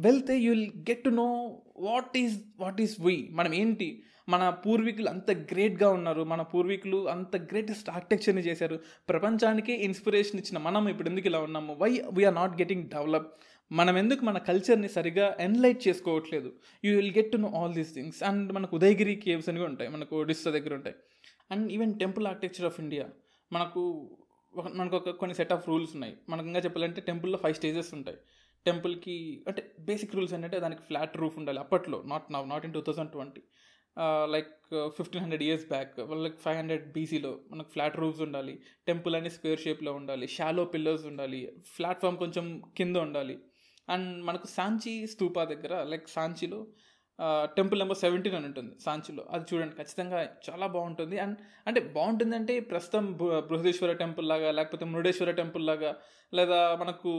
వెళ్తే 0.00 0.38
you 0.38 0.50
will 0.50 0.72
get 0.78 1.04
to 1.04 1.10
know 1.10 1.62
what 1.76 2.16
is 2.16 2.38
what 2.60 2.80
is 2.80 3.00
we 3.00 3.28
మనం 3.30 3.54
ఏంటి? 3.54 4.02
మన 4.28 4.50
పూర్వీకులు 4.50 5.08
అంత 5.08 5.30
గ్రేట్గా 5.30 5.90
ఉన్నారు. 5.90 6.22
మన 6.22 6.42
పూర్వీకులు 6.42 7.08
అంత 7.08 7.36
గ్రేటెస్ట్ 7.36 7.90
ఆర్కిటెక్చర్ని 7.90 8.42
చేశారు. 8.42 8.78
ప్రపంచానికి 9.08 9.72
ఇన్స్పిరేషన్ 9.72 10.40
ఇచ్చిన 10.40 10.58
మనం 10.58 10.88
ఇప్పుడు 10.88 11.08
ఎందుకు 11.08 11.26
ఇలా 11.26 11.38
ఉన్నాము? 11.38 11.76
Why 11.78 12.02
we're 12.12 12.34
not 12.34 12.52
getting 12.52 12.88
develop 12.88 13.32
మనం 13.72 13.98
ఎందుకు 13.98 14.24
మన 14.24 14.38
కల్చర్ని 14.38 14.88
సరిగా 14.88 15.36
ఎన్లైట్ 15.40 15.88
చేసుకోవట్లేదు? 15.88 16.52
You 16.84 16.96
will 16.96 17.14
get 17.14 17.32
to 17.32 17.36
know 17.36 17.48
all 17.48 17.74
these 17.74 17.94
things 17.94 18.22
and 18.22 18.52
మనకు 18.52 18.76
ఉదయగిరి 18.76 19.14
కేవ్స్ 19.14 19.48
అని 19.48 19.64
ఉంటాయి. 19.64 19.90
మనకు 19.90 20.20
ఒడిస్సా 20.20 20.50
దగ్గర 20.50 20.74
ఉంటాయి. 20.74 20.96
And 21.50 21.72
even 21.72 21.98
temple 21.98 22.26
architecture 22.26 22.66
of 22.66 22.80
India 22.80 23.04
మనకు 23.52 24.10
ఒక- 24.56 24.70
మనకు 24.74 24.96
ఒక 24.96 25.10
కొన్ని 25.10 25.34
సెట్ 25.34 25.52
ఆఫ్ 25.52 25.68
రూల్స్ 25.68 25.90
ఉన్నాయి. 25.94 26.16
మనకు 26.28 26.46
ఇంకా 26.46 26.60
చెప్పాలంటే 26.60 27.00
టెంపుల్లో 27.00 27.38
ఫైవ్ 27.38 27.54
స్టేజెస్ 27.54 27.94
ఉంటాయి. 27.94 28.18
టెంపుల్కి 28.66 29.44
అంటే 29.48 29.62
బేసిక్ 29.80 30.14
రూల్స్ 30.16 30.34
ఏంటంటే 30.34 30.60
దానికి 30.60 30.82
ఫ్లాట్ 30.82 31.16
రూఫ్ 31.16 31.38
ఉండాలి. 31.38 31.58
అప్పట్లో 31.58 32.02
not 32.06 32.32
now 32.32 32.48
not 32.48 32.64
in 32.64 32.74
two 32.74 32.80
thousand 32.80 33.10
twenty 33.10 33.42
like 34.30 34.50
fifteen 34.96 35.22
hundred 35.22 35.42
years 35.42 35.66
back 35.68 35.92
like 35.98 36.38
five 36.40 36.58
hundred 36.58 36.92
బీసీలో 36.92 37.40
మనకు 37.50 37.68
ఫ్లాట్ 37.68 37.96
రూఫ్స్ 37.96 38.22
ఉండాలి. 38.22 38.54
టెంపుల్ 38.86 39.16
అనేది 39.16 39.34
స్క్వేర్ 39.34 39.60
షేప్లో 39.60 39.92
ఉండాలి. 39.92 40.26
షాలో 40.26 40.64
పిల్లర్స్ 40.64 41.06
ఉండాలి. 41.06 41.40
ప్లాట్ఫామ్ 41.78 42.18
కొంచెం 42.18 42.62
కింద 42.76 42.96
ఉండాలి. 42.96 43.38
అండ్ 43.88 44.24
మనకు 44.24 44.46
సాంచి 44.46 45.06
స్తూపా 45.06 45.44
దగ్గర 45.44 45.82
లైక్ 45.82 46.08
సాంచిలో 46.08 46.66
టెంపుల్ 47.44 47.78
నెంబర్ 47.78 47.96
సెవెంటీన్ 47.96 48.34
అని 48.34 48.46
ఉంటుంది 48.46 48.74
సాంచిలో. 48.80 49.26
అది 49.30 49.44
చూడండి 49.54 49.74
ఖచ్చితంగా 49.74 50.28
చాలా 50.50 50.66
బాగుంటుంది. 50.66 51.18
అండ్ 51.18 51.38
అంటే 51.66 51.80
బాగుంటుంది 51.80 52.36
అంటే 52.36 52.60
ప్రస్తుతం 52.60 53.12
బృ- 53.12 53.40
బృహదేశ్వర 53.40 53.92
టెంపుల్ 53.92 54.28
లాగా 54.28 54.52
లేకపోతే 54.52 54.84
మురుడేశ్వర 54.84 55.30
టెంపుల్ 55.30 55.66
లాగా 55.66 55.96
లేదా 56.34 56.78
మనకు 56.80 57.10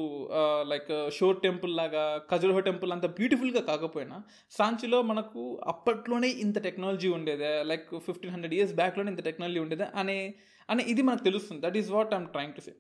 లైక్ 0.62 1.14
షోర్ 1.14 1.42
టెంపుల్ 1.42 1.76
లాగా 1.76 2.22
ఖజురహో 2.32 2.60
టెంపుల్ 2.60 2.92
అంత 2.92 3.06
బ్యూటిఫుల్గా 3.06 3.62
కాకపోయినా 3.62 4.22
సాంచిలో 4.52 5.02
మనకు 5.02 5.62
అప్పట్లోనే 5.68 6.28
ఇంత 6.28 6.60
టెక్నాలజీ 6.60 7.08
ఉండేదే. 7.08 7.64
లైక్ 7.64 8.00
ఫిఫ్టీన్ 8.00 8.34
హండ్రెడ్ 8.34 8.54
ఇయర్స్ 8.54 8.74
బ్యాక్లోనే 8.74 9.12
ఇంత 9.12 9.24
టెక్నాలజీ 9.24 9.60
ఉండేదే 9.60 9.86
అనే 9.96 10.34
అనే 10.70 10.84
ఇది 10.84 11.02
మనకు 11.02 11.24
తెలుస్తుంది. 11.24 11.62
That 11.68 11.78
is 11.78 11.92
what 11.92 12.14
I'm 12.14 12.28
trying 12.28 12.54
to 12.54 12.62
say. 12.62 12.74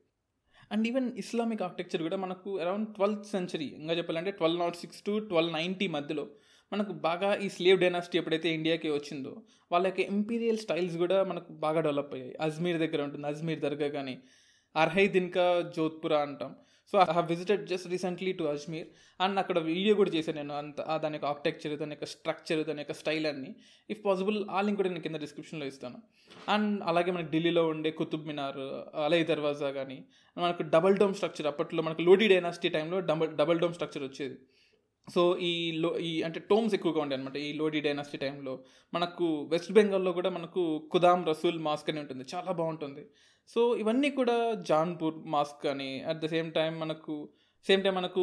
And 0.71 0.87
even 0.87 1.11
Islamic 1.17 1.61
architecture 1.61 2.01
కూడా 2.01 2.17
మనకు 2.17 2.59
అరౌండ్ 2.59 2.95
ట్వెల్త్ 2.95 3.25
సెంచరీ 3.25 3.65
ఇంకా 3.65 3.93
చెప్పాలంటే 3.93 4.31
twelve 4.31 4.59
not 4.59 4.75
six 4.75 5.01
to 5.01 5.19
twelve 5.19 5.53
ninety 5.53 5.87
మధ్యలో 5.87 6.27
మనకు 6.71 6.93
బాగా 7.07 7.29
ఈ 7.45 7.49
స్లేవ్ 7.49 7.79
డైనాసిటీ 7.79 8.17
ఎప్పుడైతే 8.17 8.49
ఇండియాకి 8.57 8.89
వచ్చిందో 8.89 9.33
వాళ్ళ 9.71 9.85
యొక్క 9.87 10.01
ఇంపీరియల్ 10.15 10.57
స్టైల్స్ 10.57 10.97
కూడా 10.97 11.17
మనకు 11.23 11.51
బాగా 11.65 11.79
డెవలప్ 11.81 12.13
అయ్యాయి. 12.13 12.33
అజ్మీర్ 12.45 12.79
దగ్గర 12.83 13.01
ఉంటుంది 13.03 13.27
అజ్మీర్ 13.27 13.59
దర్గా 13.59 13.89
కానీ 13.97 14.15
అర్హై 14.75 15.07
దిన్కా 15.07 15.45
జోధ్పురా 15.77 16.19
అంటాం. 16.27 16.51
So 16.93 16.97
I 17.01 17.13
have 17.17 17.27
visited 17.31 17.61
just 17.71 17.87
recently 17.87 18.31
to 18.39 18.43
Ajmer. 18.43 18.87
And 19.23 19.39
అక్కడ 19.41 19.57
వీడియో 19.69 19.93
కూడా 19.99 20.11
చేశాను 20.15 20.37
నేను 20.37 20.53
అంత 20.53 20.97
దాని 21.03 21.15
యొక్క 21.17 21.27
ఆర్కిటెక్చర్ 21.33 21.73
దాని 21.81 21.93
యొక్క 21.95 22.07
స్ట్రక్చర్ 22.13 22.61
దాని 22.69 22.81
యొక్క 22.83 22.93
స్టైల్ 23.01 23.25
అన్ని. 23.31 23.51
ఇఫ్ 23.89 24.01
పాసిబుల్ 24.05 24.37
ఆ 24.49 24.61
లింక్ 24.61 24.79
కూడా 24.81 24.89
నేను 24.89 25.03
కింద 25.07 25.19
డిస్క్రిప్షన్లో 25.25 25.65
ఇస్తాను. 25.65 25.99
అండ్ 26.49 26.81
అలాగే 26.83 27.11
మనకి 27.11 27.31
ఢిల్లీలో 27.31 27.67
ఉండే 27.67 27.91
కుతుబ్ 27.91 28.27
మినార్ 28.31 28.61
అలై 29.05 29.21
దర్వాజా 29.23 29.71
కానీ 29.79 29.99
మనకు 30.37 30.63
డబల్ 30.75 30.97
డోమ్ 30.97 31.15
స్ట్రక్చర్ 31.19 31.47
అప్పట్లో 31.47 31.83
మనకు 31.83 32.01
లోడీ 32.01 32.27
డైనాసిటీ 32.27 32.69
టైంలో 32.69 32.99
డబల్ 33.11 33.31
డబల్ 33.41 33.59
డోమ్ 33.59 33.73
స్ట్రక్చర్ 33.73 34.03
వచ్చేది. 34.03 34.37
సో 35.07 35.21
ఈ 35.49 35.53
లో 35.83 35.89
ఈ 36.09 36.11
అంటే 36.27 36.39
టోమ్స్ 36.49 36.73
ఎక్కువగా 36.77 36.99
ఉండే 37.01 37.15
అనమాట 37.15 37.37
ఈ 37.47 37.49
లోడీ 37.53 37.79
డైనాసిటీ 37.87 38.17
టైంలో 38.17 38.53
మనకు 38.93 39.27
వెస్ట్ 39.51 39.71
బెంగాల్లో 39.77 40.11
కూడా 40.19 40.29
మనకు 40.37 40.63
కుదాం 40.93 41.19
రసూల్ 41.29 41.59
మాస్క్ 41.67 41.89
అని 41.91 41.99
ఉంటుంది. 41.99 42.23
చాలా 42.33 42.51
బాగుంటుంది. 42.51 43.03
సో 43.53 43.61
ఇవన్నీ 43.83 44.09
కూడా 44.19 44.35
జాన్పూర్ 44.69 45.15
మాస్క్ 45.35 45.65
అని 45.73 45.91
అట్ 46.11 46.19
ద 46.23 46.27
సేమ్ 46.35 46.51
టైం 46.57 46.73
మనకు 46.79 47.15
సేమ్ 47.65 47.81
టైం 47.83 47.93
మనకు 47.95 48.21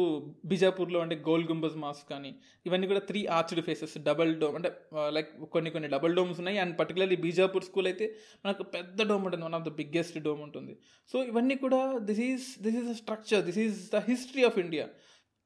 బిజాపూర్లో 0.51 0.99
అంటే 1.03 1.15
గోల్ 1.27 1.43
గుంబజ్ 1.49 1.75
మాస్క్ 1.83 2.07
కానీ 2.09 2.31
ఇవన్నీ 2.67 2.87
కూడా 2.87 3.01
three 3.09 3.19
arched 3.35 3.61
faces 3.67 3.93
double 4.07 4.31
dome 4.41 4.55
అంటే 4.55 4.69
లైక్ 5.15 5.29
కొన్ని 5.53 5.69
కొన్ని 5.75 5.89
డబల్ 5.93 6.15
డోమ్స్ 6.15 6.39
ఉన్నాయి. 6.41 6.57
అండ్ 6.63 6.73
పర్టికులర్లీ 6.79 7.17
బీజాపూర్ 7.25 7.65
స్కూల్ 7.67 7.87
అయితే 7.91 8.05
మనకు 8.45 8.63
పెద్ద 8.63 8.97
డోమ్ 9.11 9.23
ఉంటుంది. 9.27 9.45
One 9.49 9.57
of 9.59 9.65
the 9.69 9.73
biggest 9.81 10.17
dome 10.27 10.41
ఉంటుంది. 10.47 10.73
సో 11.11 11.23
ఇవన్నీ 11.31 11.55
కూడా 11.65 11.79
this 12.09 12.19
is 12.29 12.47
this 12.65 12.77
is 12.81 12.89
the 12.91 12.95
structure 13.03 13.45
this 13.49 13.61
is 13.65 13.79
the 13.95 14.01
history 14.09 14.45
of 14.49 14.59
India 14.65 14.87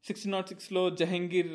sixteen 0.06 0.34
not 0.34 0.50
సిక్స్లో 0.50 0.82
జహంగీర్ 1.00 1.52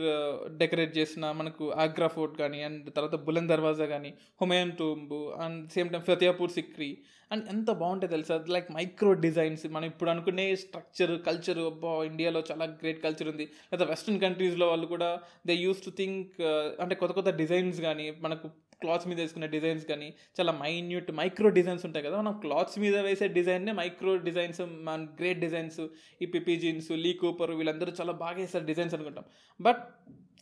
డెకరేట్ 0.57 0.93
చేసిన 0.97 1.25
మనకు 1.33 1.65
ఆగ్రా 1.85 2.09
ఫోర్ట్ 2.09 2.37
కానీ 2.39 2.59
అండ్ 2.63 2.87
తర్వాత 2.97 3.17
బులంద్ 3.27 3.53
దర్వాజా 3.53 3.87
కానీ 3.87 4.11
Humayun 4.41 4.73
tomb 4.73 5.21
and 5.39 5.61
same 5.73 5.91
time 5.91 6.05
Fatehpur 6.07 6.53
Sikri 6.53 6.91
and 7.31 7.45
ఎంత 7.53 7.71
బాగుంటుంది 7.81 8.13
తెలుసా? 8.15 8.37
లైక్ 8.55 8.69
మైక్రో 8.77 9.11
డిజైన్స్ 9.25 9.65
మనం 9.75 9.87
ఇప్పుడు 9.93 10.11
అనుకునే 10.11 10.45
స్ట్రక్చర్ 10.63 11.13
కల్చర్ 11.27 11.59
అబ్బా 11.71 11.91
ఇండియాలో 12.11 12.41
చాలా 12.51 12.65
గ్రేట్ 12.83 13.01
కల్చర్ 13.03 13.29
ఉంది. 13.33 13.47
లేదా 13.73 13.85
వెస్ట్రన్ 13.91 14.21
కంట్రీస్లో 14.25 14.69
వాళ్ళు 14.73 14.87
కూడా 14.95 15.11
దే 15.51 15.57
యూస్ 15.67 15.83
టు 15.87 15.91
థింక్ 16.01 16.41
అంటే 16.85 16.95
కొత్త 17.03 17.15
కొత్త 17.19 17.33
డిజైన్స్ 17.43 17.81
కానీ 17.89 18.07
మనకు 18.27 18.49
క్లాత్స్ 18.83 19.09
మీద 19.11 19.19
వేసుకునే 19.21 19.47
డిజైన్స్ 19.55 19.85
కానీ 19.87 20.09
చాలా 20.39 20.53
మైన్యూట్ 20.63 21.09
మైక్రో 21.21 21.49
డిజైన్స్ 21.57 21.85
ఉంటాయి 21.87 22.05
కదా. 22.07 22.17
మనం 22.23 22.35
క్లాత్స్ 22.45 22.77
మీద 22.79 22.97
వేసే 23.07 23.29
డిజైన్నే 23.39 23.73
మైక్రో 23.73 24.13
డిజైన్స్ 24.29 24.61
మన 24.89 25.07
గ్రేట్ 25.21 25.41
డిజైన్స్ 25.47 25.81
ఈ 26.23 26.27
పిపి 26.35 26.57
జీన్స్ 26.57 26.91
లీ 27.05 27.13
కూపర్ 27.23 27.53
వీళ్ళందరూ 27.61 27.93
చాలా 28.01 28.13
బాగా 28.25 28.39
వేస్తారు 28.43 28.69
డిజైన్స్ 28.73 28.95
అనుకుంటాం. 28.95 29.27
బట్ 29.61 29.83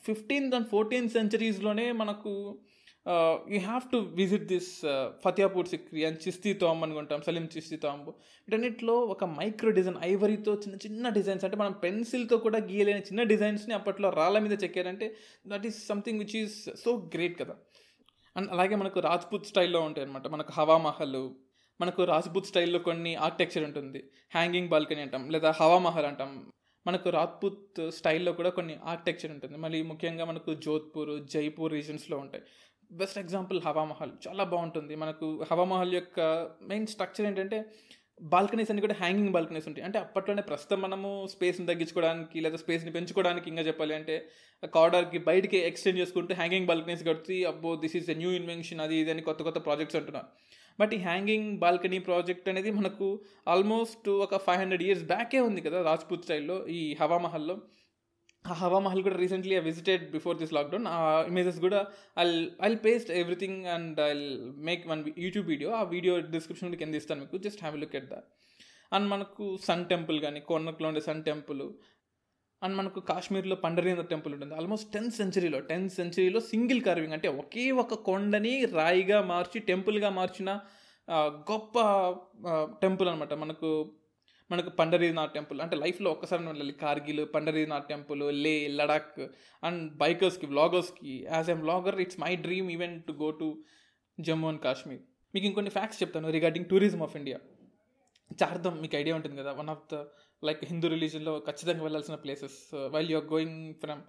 ఫిఫ్టీన్త్ 0.09 0.55
అండ్ 0.55 0.68
ఫోర్టీన్త్ 0.75 1.12
సెంచరీస్లోనే 1.12 1.87
మనకు 2.03 2.33
you 3.51 3.59
have 3.59 3.83
to 3.92 3.97
visit 3.97 4.45
this 4.45 4.71
Fatehpur 5.25 5.69
Sikri 5.69 6.05
and 6.05 6.19
Chishti 6.29 6.53
tomb 6.53 6.83
అనుకుంటాం 6.83 7.23
సలీం 7.23 7.49
చిస్తీ 7.57 7.77
తోంబు 7.77 8.11
వీటన్నిటిలో 8.49 8.95
ఒక 8.95 9.25
మైక్రో 9.25 9.71
డిజైన్ 9.71 9.97
ఐవరీతో 10.03 10.55
చిన్న 10.55 10.77
చిన్న 10.87 11.09
డిజైన్స్ 11.09 11.45
అంటే 11.45 11.57
మనం 11.57 11.73
పెన్సిల్తో 11.73 12.37
కూడా 12.37 12.59
గీయలేని 12.59 13.01
చిన్న 13.01 13.23
డిజైన్స్ని 13.23 13.75
అప్పట్లో 13.75 14.11
రాళ్ళ 14.11 14.38
మీద 14.38 14.62
చెక్కారంటే 14.64 15.16
that 15.47 15.66
is 15.66 15.87
something 15.87 16.19
which 16.19 16.37
is 16.37 16.71
so 16.85 17.11
great 17.14 17.40
కదా. 17.40 17.57
అండ్ 18.37 18.51
అలాగే 18.51 18.75
మనకు 18.75 19.01
రాజ్పూత్ 19.01 19.47
స్టైల్లో 19.47 19.81
ఉంటాయి 19.81 20.07
అనమాట 20.07 20.27
మనకు 20.27 20.53
హవామహల్ 20.53 21.31
మనకు 21.81 22.05
రాజ్పూత్ 22.05 22.47
స్టైల్లో 22.47 22.79
కొన్ని 22.79 23.14
ఆర్కిటెక్చర్ 23.14 23.64
ఉంటుంది. 23.64 24.11
హ్యాంగింగ్ 24.35 24.69
బాల్కనీ 24.69 25.01
అంటాం 25.01 25.31
లేదా 25.31 25.51
హవామహల్ 25.61 26.07
అంటాం. 26.07 26.47
మనకు 26.87 27.11
రాజ్పూత్ 27.11 27.90
స్టైల్లో 27.90 28.33
కూడా 28.33 28.51
కొన్ని 28.51 28.79
ఆర్కిటెక్చర్ 28.85 29.33
ఉంటుంది. 29.33 29.57
మళ్ళీ 29.57 29.83
ముఖ్యంగా 29.83 30.25
మనకు 30.25 30.55
జోధ్పూర్ 30.55 31.27
జైపూర్ 31.33 31.73
రీజన్స్లో 31.73 32.19
ఉంటాయి. 32.19 32.45
బెస్ట్ 32.92 33.18
ఎగ్జాంపుల్ 33.18 33.61
హవామహల్ 33.66 34.12
చాలా 34.29 34.44
బాగుంటుంది. 34.44 34.96
మనకు 34.96 35.44
హవామహల్ 35.51 35.94
యొక్క 35.94 36.20
మెయిన్ 36.62 36.87
స్ట్రక్చర్ 36.87 37.27
ఏంటంటే 37.27 37.64
బాల్కనీస్ 38.22 38.70
అన్ని 38.70 38.81
కూడా 38.81 38.94
హ్యాంగింగ్ 38.94 39.33
బాల్కనీస్ 39.33 39.68
ఉంటాయి. 39.68 39.85
అంటే 39.85 39.99
అప్పట్లోనే 39.99 40.42
ప్రస్తుతం 40.42 40.81
మనము 40.81 41.27
స్పేస్ని 41.27 41.66
తగ్గించుకోవడానికి 41.66 42.40
లేదా 42.40 42.57
స్పేస్ని 42.57 42.92
పెంచుకోవడానికి 42.92 43.51
ఇంకా 43.51 43.62
చెప్పాలి 43.62 43.94
అంటే 43.94 44.29
కార్డర్కి 44.75 45.18
బయటికి 45.18 45.59
ఎక్స్టెండ్ 45.59 45.99
చేసుకుంటూ 45.99 46.35
హ్యాంగింగ్ 46.35 46.66
బాల్కనీస్ 46.66 47.05
కడితే 47.05 47.44
అబ్బో 47.44 47.77
this 47.77 47.96
is 47.96 48.11
a 48.11 48.14
new 48.14 48.31
invention 48.31 48.81
అది 48.81 48.96
ఇది 48.96 49.11
అని 49.11 49.22
కొత్త 49.22 49.42
కొత్త 49.42 49.64
ప్రాజెక్ట్స్ 49.64 49.96
అంటున్నారు. 49.96 50.27
బట్ 50.81 50.94
ఈ 50.94 50.99
హ్యాంగింగ్ 50.99 51.59
బాల్కనీ 51.59 51.99
ప్రాజెక్ట్ 51.99 52.49
అనేది 52.49 52.70
మనకు 52.70 53.22
ఆల్మోస్ట్ 53.49 54.09
ఒక 54.09 54.37
ఫైవ్ 54.37 54.59
హండ్రెడ్ 54.59 54.83
ఇయర్స్ 54.83 55.05
బ్యాకే 55.05 55.40
ఉంది 55.40 55.61
కదా 55.61 55.83
రాజ్పూత్ 55.83 56.22
స్టైల్లో 56.22 56.66
ఈ 56.66 56.96
హవామహల్లో 57.01 57.57
ఆ 58.46 58.54
హవా 58.61 58.78
మహల్ 58.87 59.02
కూడా 59.06 59.16
recently 59.22 59.54
I 59.59 59.62
visited 59.68 60.02
before 60.14 60.37
this 60.40 60.52
lockdown 60.56 60.87
ఆ 60.96 60.98
ఇమేజెస్ 61.30 61.59
కూడా 61.66 61.80
I'll 62.22 62.37
I'll 62.66 62.78
paste 62.87 63.11
everything 63.20 63.61
and 63.74 63.98
I'll 64.09 64.26
make 64.68 64.82
one 64.92 65.02
YouTube 65.24 65.46
video 65.52 65.70
ఆ 65.80 65.82
వీడియో 65.94 66.14
డిస్క్రిప్షన్ 66.35 66.76
కింద 66.82 66.94
ఇస్తాను 67.00 67.20
మీకు. 67.24 67.38
Just 67.46 67.62
have 67.64 67.76
look 67.82 67.96
at 68.00 68.09
that 68.14 68.28
and 68.92 69.06
మనకు 69.14 69.44
సన్ 69.68 69.85
టెంపుల్ 69.92 70.18
కానీ 70.26 70.40
కోర్నర్లో 70.50 70.88
ఉండే 70.90 71.02
సన్ 71.09 71.22
టెంపుల్ 71.30 71.62
అండ్ 72.62 72.74
మనకు 72.80 73.00
కాశ్మీర్లో 73.11 73.56
పండరీంద్ర 73.64 74.04
టెంపుల్ 74.12 74.32
ఉంటుంది. 74.35 74.54
ఆల్మోస్ట్ 74.61 74.88
టెన్త్ 74.94 75.16
సెంచరీలో 75.20 75.59
టెన్త్ 75.70 75.92
సెంచరీలో 75.98 76.40
సింగిల్ 76.52 76.80
కార్వింగ్ 76.87 77.16
అంటే 77.16 77.28
ఒకే 77.42 77.64
ఒక 77.82 77.94
కొండని 78.09 78.54
రాయిగా 78.78 79.18
మార్చి 79.32 79.59
టెంపుల్గా 79.70 80.11
మార్చిన 80.20 80.50
గొప్ప 81.50 81.74
టెంపుల్ 82.85 83.09
అనమాట 83.09 83.35
మనకు 83.42 83.68
మనకు 84.50 84.70
పండరీనాథ్ 84.80 85.32
టెంపుల్ 85.37 85.61
అంటే 85.64 85.76
లైఫ్లో 85.82 86.09
ఒక్కసారి 86.16 86.42
వెళ్ళాలి 86.48 86.74
కార్గిల్ 86.82 87.22
పండరీనాథ్ 87.35 87.88
టెంపుల్ 87.92 88.22
లే 88.44 88.54
లడాక్ 88.80 89.18
అండ్ 89.68 89.82
బైకర్స్కి 90.02 90.46
వ్లాగర్స్కి. 90.52 91.14
As 91.35 91.50
a 91.54 91.62
vlogger 91.66 91.98
it's 92.04 92.20
my 92.24 92.32
dream 92.46 92.68
even 92.76 92.94
to 93.09 93.14
go 93.24 93.30
to 93.40 93.48
Jammu 94.18 94.48
and 94.48 94.62
Kashmir. 94.66 95.02
మీకు 95.35 95.46
ఇంకొన్ని 95.50 95.72
ఫ్యాక్ట్స్ 95.76 96.00
చెప్తాను 96.02 96.30
regarding 96.37 96.68
tourism 96.72 97.02
of 97.06 97.16
India. 97.20 97.38
Chardham 98.42 98.78
మీకు 98.85 98.96
ఐడియా 99.00 99.16
ఉంటుంది 99.16 99.37
కదా 99.42 99.52
one 99.62 99.70
of 99.74 99.82
the 99.92 99.96
like 100.46 100.62
Hindu 100.70 100.87
రిలీజన్లో 100.94 101.32
ఖచ్చితంగా 101.48 101.82
వెళ్ళాల్సిన 101.87 102.16
places. 102.24 102.59
While 102.94 103.11
you're 103.11 103.28
going 103.35 103.61
from 103.82 104.02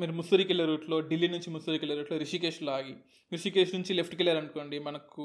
మీరు 0.00 0.12
ముస్సూరికి 0.12 0.50
వెళ్ళే 0.52 0.64
రూట్లో 0.64 0.96
ఢిల్లీ 1.00 1.28
నుంచి 1.28 1.48
ముస్సూరికి 1.50 1.82
వెళ్ళే 1.84 1.96
రూట్లో 1.98 2.16
రిషికేష్లో 2.18 2.70
ఆగి 2.72 2.94
రిషికేష్ 3.32 3.74
నుంచి 3.74 3.92
లెఫ్ట్కి 3.94 4.20
వెళ్ళారనుకోండి 4.22 4.78
మనకు 4.78 5.24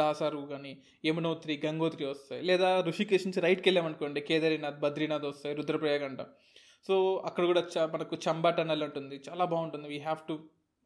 దాసారు 0.00 0.40
కానీ 0.52 0.72
యమునోత్రి 1.06 1.54
గంగోత్రి 1.64 2.04
వస్తాయి. 2.04 2.42
లేదా 2.42 2.70
ఋషికేష్ 2.80 3.26
నుంచి 3.26 3.40
రైట్కి 3.40 3.68
వెళ్ళామనుకోండి 3.68 4.20
కేదారినాథ్ 4.20 4.80
బద్రీనాథ్ 4.80 5.26
వస్తాయి 5.26 5.56
రుద్రప్రయాగ 5.60 6.04
అంట 6.04 6.22
సో 6.88 6.94
అక్కడ 7.24 7.44
కూడా 7.44 7.62
చ 7.74 7.86
మనకు 7.94 8.14
చంబా 8.26 8.50
టన్నల్ 8.50 8.82
ఉంటుంది 8.82 9.16
చాలా 9.28 9.44
బాగుంటుంది. 9.44 9.86
వీ 9.88 9.98
హ్యావ్ 9.98 10.22
టు 10.28 10.34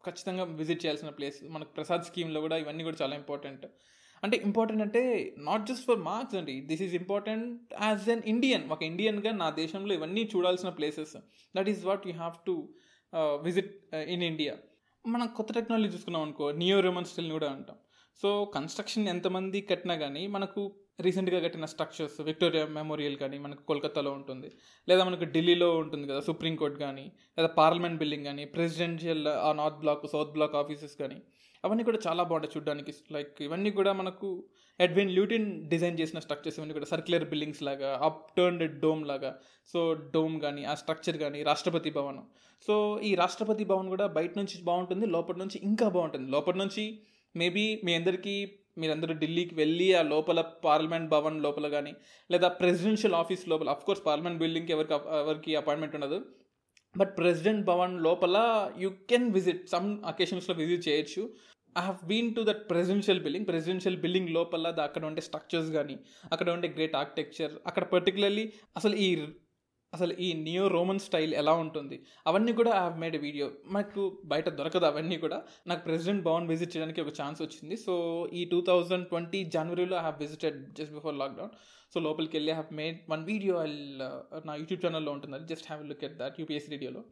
ఖచ్చితంగా 0.04 0.44
విజిట్ 0.60 0.82
చేయాల్సిన 0.84 1.10
ప్లేస్ 1.10 1.38
మనకు 1.54 1.70
ప్రసాద్ 1.76 2.04
స్కీమ్లో 2.04 2.40
కూడా 2.40 2.56
ఇవన్నీ 2.56 2.82
కూడా 2.84 2.98
చాలా 3.02 3.14
ఇంపార్టెంట్ 3.16 3.64
అంటే 4.22 4.36
ఇంపార్టెంట్ 4.48 4.82
అంటే 4.86 5.02
నాట్ 5.48 5.64
జస్ట్ 5.70 5.84
ఫర్ 5.88 6.00
మార్క్స్ 6.10 6.36
అండి. 6.40 6.54
This 6.70 6.82
is 6.86 6.94
important 7.00 7.74
as 7.88 8.06
an 8.14 8.24
Indian 8.34 8.64
ఒక 8.76 8.82
ఇండియన్గా 8.90 9.32
నా 9.42 9.48
దేశంలో 9.62 9.92
ఇవన్నీ 9.98 10.24
చూడాల్సిన 10.34 10.70
places 10.78 11.16
that 11.54 11.70
is 11.74 11.82
what 11.90 12.06
you 12.10 12.14
have 12.22 12.38
to 12.48 12.56
visit 13.48 13.72
in 14.14 14.24
India 14.30 14.54
మనం 15.04 15.26
కొత్త 15.36 15.50
టెక్నాలజీ 15.58 15.90
చూసుకున్నాం 15.94 16.22
అనుకో 16.26 16.46
నియో 16.62 16.78
రోమన్ 16.86 17.06
స్టైల్ని 17.10 17.34
కూడా 17.36 17.48
అంటాం. 17.56 17.76
సో 18.20 18.28
కన్స్ట్రక్షన్ 18.56 19.06
ఎంతమంది 19.12 19.58
కట్టినా 19.70 19.94
కానీ 20.02 20.22
మనకు 20.36 20.62
రీసెంట్గా 21.04 21.38
కట్టిన 21.44 21.66
స్ట్రక్చర్స్ 21.72 22.16
విక్టోరియా 22.28 22.64
మెమోరియల్ 22.76 23.16
కానీ 23.22 23.38
మనకు 23.46 23.62
కోల్కతాలో 23.70 24.10
ఉంటుంది. 24.18 24.48
లేదా 24.88 25.02
మనకు 25.08 25.26
ఢిల్లీలో 25.34 25.68
ఉంటుంది 25.82 26.06
కదా 26.10 26.20
సుప్రీంకోర్టు 26.28 26.78
కానీ 26.84 27.04
లేదా 27.38 27.50
పార్లమెంట్ 27.60 27.98
బిల్డింగ్ 28.02 28.26
కానీ 28.30 28.44
ప్రెసిడెన్షియల్ 28.54 29.22
ఆ 29.46 29.50
north 29.60 29.80
block 29.82 30.06
south 30.14 30.32
block 30.36 30.56
offices 30.62 30.96
కానీ. 31.02 31.18
అవన్నీ 31.64 31.84
కూడా 31.88 31.98
చాలా 32.06 32.22
బాగుంటాయి 32.22 32.54
చూడడానికి. 32.56 32.92
లైక్ 33.16 33.42
ఇవన్నీ 33.42 33.70
కూడా 33.70 33.92
మనకు 33.92 34.28
ఎడ్విన్ 34.80 35.12
ల్యూటిన్ 35.16 35.46
డిజైన్ 35.68 35.98
చేసిన 36.00 36.18
స్ట్రక్చర్స్ 36.18 36.58
ఇవన్నీ 36.58 36.74
కూడా 36.74 36.88
సర్క్యులర్ 36.92 37.24
బిల్డింగ్స్ 37.32 37.62
లాగా 37.68 37.90
అప్ 38.08 38.22
టర్న్డ్ 38.38 38.64
డోమ్ 38.80 39.02
లాగా. 39.06 39.30
సో 39.72 39.80
డోమ్ 40.14 40.36
కానీ 40.40 40.64
ఆ 40.64 40.74
స్ట్రక్చర్ 40.74 41.18
కానీ 41.24 41.42
రాష్ట్రపతి 41.42 41.90
భవన్ 41.90 42.20
సో 42.68 43.00
ఈ 43.08 43.14
రాష్ట్రపతి 43.14 43.64
భవన్ 43.64 43.88
కూడా 43.88 44.06
బయట 44.06 44.32
నుంచి 44.38 44.62
బాగుంటుంది 44.64 45.06
లోపల 45.06 45.36
నుంచి 45.42 45.58
ఇంకా 45.62 45.88
బాగుంటుంది. 45.88 46.28
లోపల 46.30 46.56
నుంచి 46.62 46.84
మేబీ 47.34 47.64
మీ 47.84 47.94
అందరికీ 47.94 48.36
మీరందరూ 48.78 49.12
ఢిల్లీకి 49.14 49.54
వెళ్ళి 49.54 49.86
ఆ 49.98 50.02
లోపల 50.02 50.40
పార్లమెంట్ 50.64 51.08
భవన్ 51.10 51.36
లోపల 51.44 51.68
కానీ 51.68 51.92
లేదా 52.30 52.48
ప్రెసిడెన్షియల్ 52.48 53.14
ఆఫీస్ 53.14 53.48
లోపల 53.48 53.68
అఫ్ 53.74 53.84
కోర్స్ 53.84 54.02
పార్లమెంట్ 54.06 54.38
బిల్డింగ్కి 54.42 54.72
ఎవరికి 54.72 54.94
ఎవరికి 55.20 55.52
అపాయింట్మెంట్ 55.56 55.96
ఉండదు. 55.98 56.18
బట్ 56.96 57.18
ప్రెసిడెంట్ 57.18 57.66
భవన్ 57.66 58.00
లోపల 58.00 58.36
యూ 58.78 58.90
కెన్ 59.10 59.32
విజిట్ 59.32 59.68
సమ్ 59.68 60.04
అకేషన్స్లో 60.04 60.54
విజిట్ 60.54 60.88
చేయొచ్చు. 60.88 61.22
I 61.78 61.80
have 61.80 62.06
been 62.06 62.34
to 62.34 62.40
that 62.40 62.70
presidential 62.70 63.20
building 63.20 63.46
presidential 63.46 63.96
building 63.96 64.30
లోపల 64.30 64.74
అక్కడ 64.82 65.04
ఉండే 65.04 65.20
స్ట్రక్చర్స్ 65.20 65.70
కానీ 65.70 65.96
అక్కడ 66.32 66.50
ఉండే 66.50 66.68
గ్రేట్ 66.68 66.96
ఆర్కిటెక్చర్ 66.96 67.52
అక్కడ 67.66 67.84
పర్టికులర్లీ 67.84 68.52
అసలు 68.76 68.94
ఈ 68.94 69.26
అసలు 69.92 70.12
ఈ 70.12 70.32
నియో 70.32 70.68
రోమన్ 70.68 70.98
స్టైల్ 70.98 71.34
ఎలా 71.34 71.52
ఉంటుంది? 71.52 71.96
అవన్నీ 72.26 72.52
కూడా 72.52 72.70
ఐ 72.70 72.78
హావ్ 72.78 72.98
మేడ్ 72.98 73.16
వీడియో 73.16 73.50
నాకు 73.72 74.22
బయట 74.24 74.48
దొరకదు 74.48 74.84
అవన్నీ 74.84 75.16
కూడా. 75.16 75.42
నాకు 75.66 75.84
ప్రెసిడెంట్ 75.84 76.24
భవన్ 76.24 76.48
విజిట్ 76.48 76.76
చేయడానికి 76.76 77.00
ఒక 77.00 77.08
ఛాన్స్ 77.08 77.42
వచ్చింది. 77.42 77.76
సో 77.76 77.94
ఈ 78.32 78.44
టూ 78.44 78.60
థౌజండ్ 78.60 79.08
ట్వంటీ 79.08 79.44
జనవరిలో 79.44 79.96
I 79.96 80.00
have 80.00 80.18
visited 80.18 80.74
just 80.74 80.94
before 80.94 81.16
lockdown 81.16 81.50
so 81.92 82.00
లోపలికి 82.00 82.36
వెళ్ళి 82.36 82.52
హ్యావ్ 82.52 82.72
మేడ్ 82.72 82.98
వన్ 83.10 83.24
వీడియో 83.24 83.54
నా 84.44 84.54
యూట్యూబ్ 84.54 84.82
ఛానల్లో 84.84 85.12
ఉంటుంది 85.12 85.36
అది 85.36 85.48
just 85.54 85.66
have 85.66 85.82
look 85.86 86.04
at 86.04 86.18
that 86.18 86.40
UPS 86.40 86.68
రేడియోలో 86.70 87.02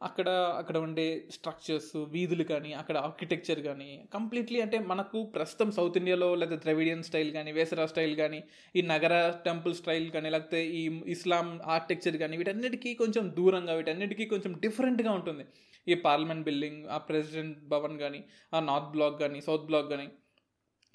అక్కడ 0.00 0.28
అక్కడ 0.60 0.76
ఉండే 0.76 1.04
స్ట్రక్చర్స్ 1.30 1.96
వీధులు 2.10 2.44
కానీ 2.44 2.70
అక్కడ 2.72 2.96
ఆర్కిటెక్చర్ 2.96 3.60
కానీ 3.60 3.90
కంప్లీట్లీ 4.12 4.58
అంటే 4.60 4.78
మనకు 4.82 5.18
ప్రస్తుతం 5.34 5.68
సౌత్ 5.70 5.98
ఇండియాలో 5.98 6.34
లేదా 6.34 6.56
ద్రవిడియన్ 6.56 7.02
స్టైల్ 7.02 7.30
కానీ 7.32 7.52
వేసరా 7.52 7.86
స్టైల్ 7.86 8.14
కానీ 8.16 8.40
ఈ 8.74 8.82
నగర 8.82 9.14
టెంపుల్ 9.44 9.74
స్టైల్ 9.74 10.10
కానీ 10.10 10.30
లేకపోతే 10.30 10.62
ఈ 10.80 10.82
ఇస్లాం 11.06 11.46
ఆర్కిటెక్చర్ 11.66 12.16
కానీ 12.16 12.36
వీటన్నిటికీ 12.36 12.94
కొంచెం 12.94 13.26
దూరంగా 13.38 13.74
వీటన్నిటికీ 13.74 14.26
కొంచెం 14.26 14.54
డిఫరెంట్గా 14.60 15.12
ఉంటుంది. 15.12 15.46
ఈ 15.86 15.94
పార్లమెంట్ 15.94 16.44
బిల్డింగ్ 16.44 16.82
ఆ 16.86 16.98
ప్రెసిడెంట్ 16.98 17.56
భవన్ 17.68 17.96
కానీ 17.98 18.20
ఆ 18.52 18.60
నార్త్ 18.60 18.92
బ్లాక్ 18.92 19.16
కానీ 19.18 19.40
సౌత్ 19.40 19.66
బ్లాక్ 19.66 19.88
కానీ 19.90 20.06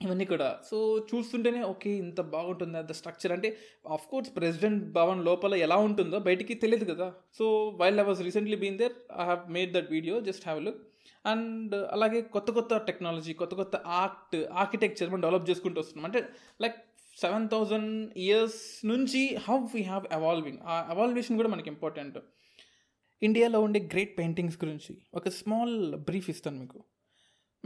ఇవన్నీ 0.05 0.25
కూడా. 0.31 0.47
సో 0.69 0.77
చూస్తుంటేనే 1.09 1.61
ఓకే 1.71 1.91
ఇంత 2.03 2.19
బాగుంటుంది 2.33 2.81
ద 2.89 2.95
స్ట్రక్చర్. 2.99 3.31
అంటే 3.35 3.49
ఆఫ్ 3.95 4.05
కోర్స్ 4.11 4.29
ప్రెసిడెంట్ 4.35 4.83
భవన్ 4.97 5.21
లోపల 5.27 5.55
ఎలా 5.65 5.77
ఉంటుందో 5.87 6.17
బయటికి 6.27 6.55
తెలియదు 6.63 6.85
కదా. 6.91 7.07
So 7.37 7.45
while 7.79 7.99
I 8.03 8.05
was 8.09 8.21
recently 8.27 8.57
been 8.63 8.77
there 8.81 8.95
I 9.21 9.25
have 9.29 9.43
made 9.55 9.71
that 9.77 9.89
video 9.95 10.17
just 10.27 10.45
have 10.49 10.61
look 10.67 10.81
and 11.31 11.73
అలాగే 11.95 12.19
కొత్త 12.35 12.51
కొత్త 12.57 12.77
టెక్నాలజీ 12.89 13.33
కొత్త 13.41 13.53
కొత్త 13.61 13.75
ఆర్ట్ 14.01 14.35
ఆర్కిటెక్చర్ 14.63 15.09
మనం 15.11 15.23
డెవలప్ 15.25 15.49
చేసుకుంటూ 15.49 15.79
వస్తున్నాం. 15.81 16.05
అంటే 16.09 16.21
లైక్ 16.65 16.77
సెవెన్ 17.17 17.47
థౌజండ్ 17.53 17.93
ఇయర్స్ 18.25 18.61
నుంచి 18.91 19.21
హౌ 19.47 19.57
వీ 19.73 19.81
హ్యావ్ 19.81 20.05
అవాల్వింగ్ 20.17 20.59
ఆ 20.73 20.75
అవాల్వేషన్ 20.95 21.37
కూడా 21.41 21.49
మనకి 21.53 21.69
ఇంపార్టెంట్ 21.75 22.17
ఇండియాలో 23.21 23.59
ఉండే 23.67 23.79
గ్రేట్ 23.93 24.13
పెయింటింగ్స్ 24.19 24.57
గురించి 24.63 24.93
ఒక 25.19 25.29
స్మాల్ 25.39 25.75
బ్రీఫ్ 26.09 26.29
ఇస్తాను 26.33 26.57
మీకు. 26.63 26.79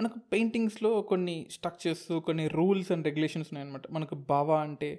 మనకు 0.01 0.19
పెయింటింగ్స్లో 0.31 1.01
కొన్ని 1.01 1.47
స్ట్రక్చర్స్ 1.51 2.19
కొన్ని 2.19 2.47
రూల్స్ 2.47 2.91
అండ్ 2.91 3.05
రెగ్యులేషన్స్ 3.05 3.49
ఉన్నాయన్నమాట. 3.51 3.83
మనకు 3.91 4.15
బావా 4.15 4.61
అంటే 4.61 4.89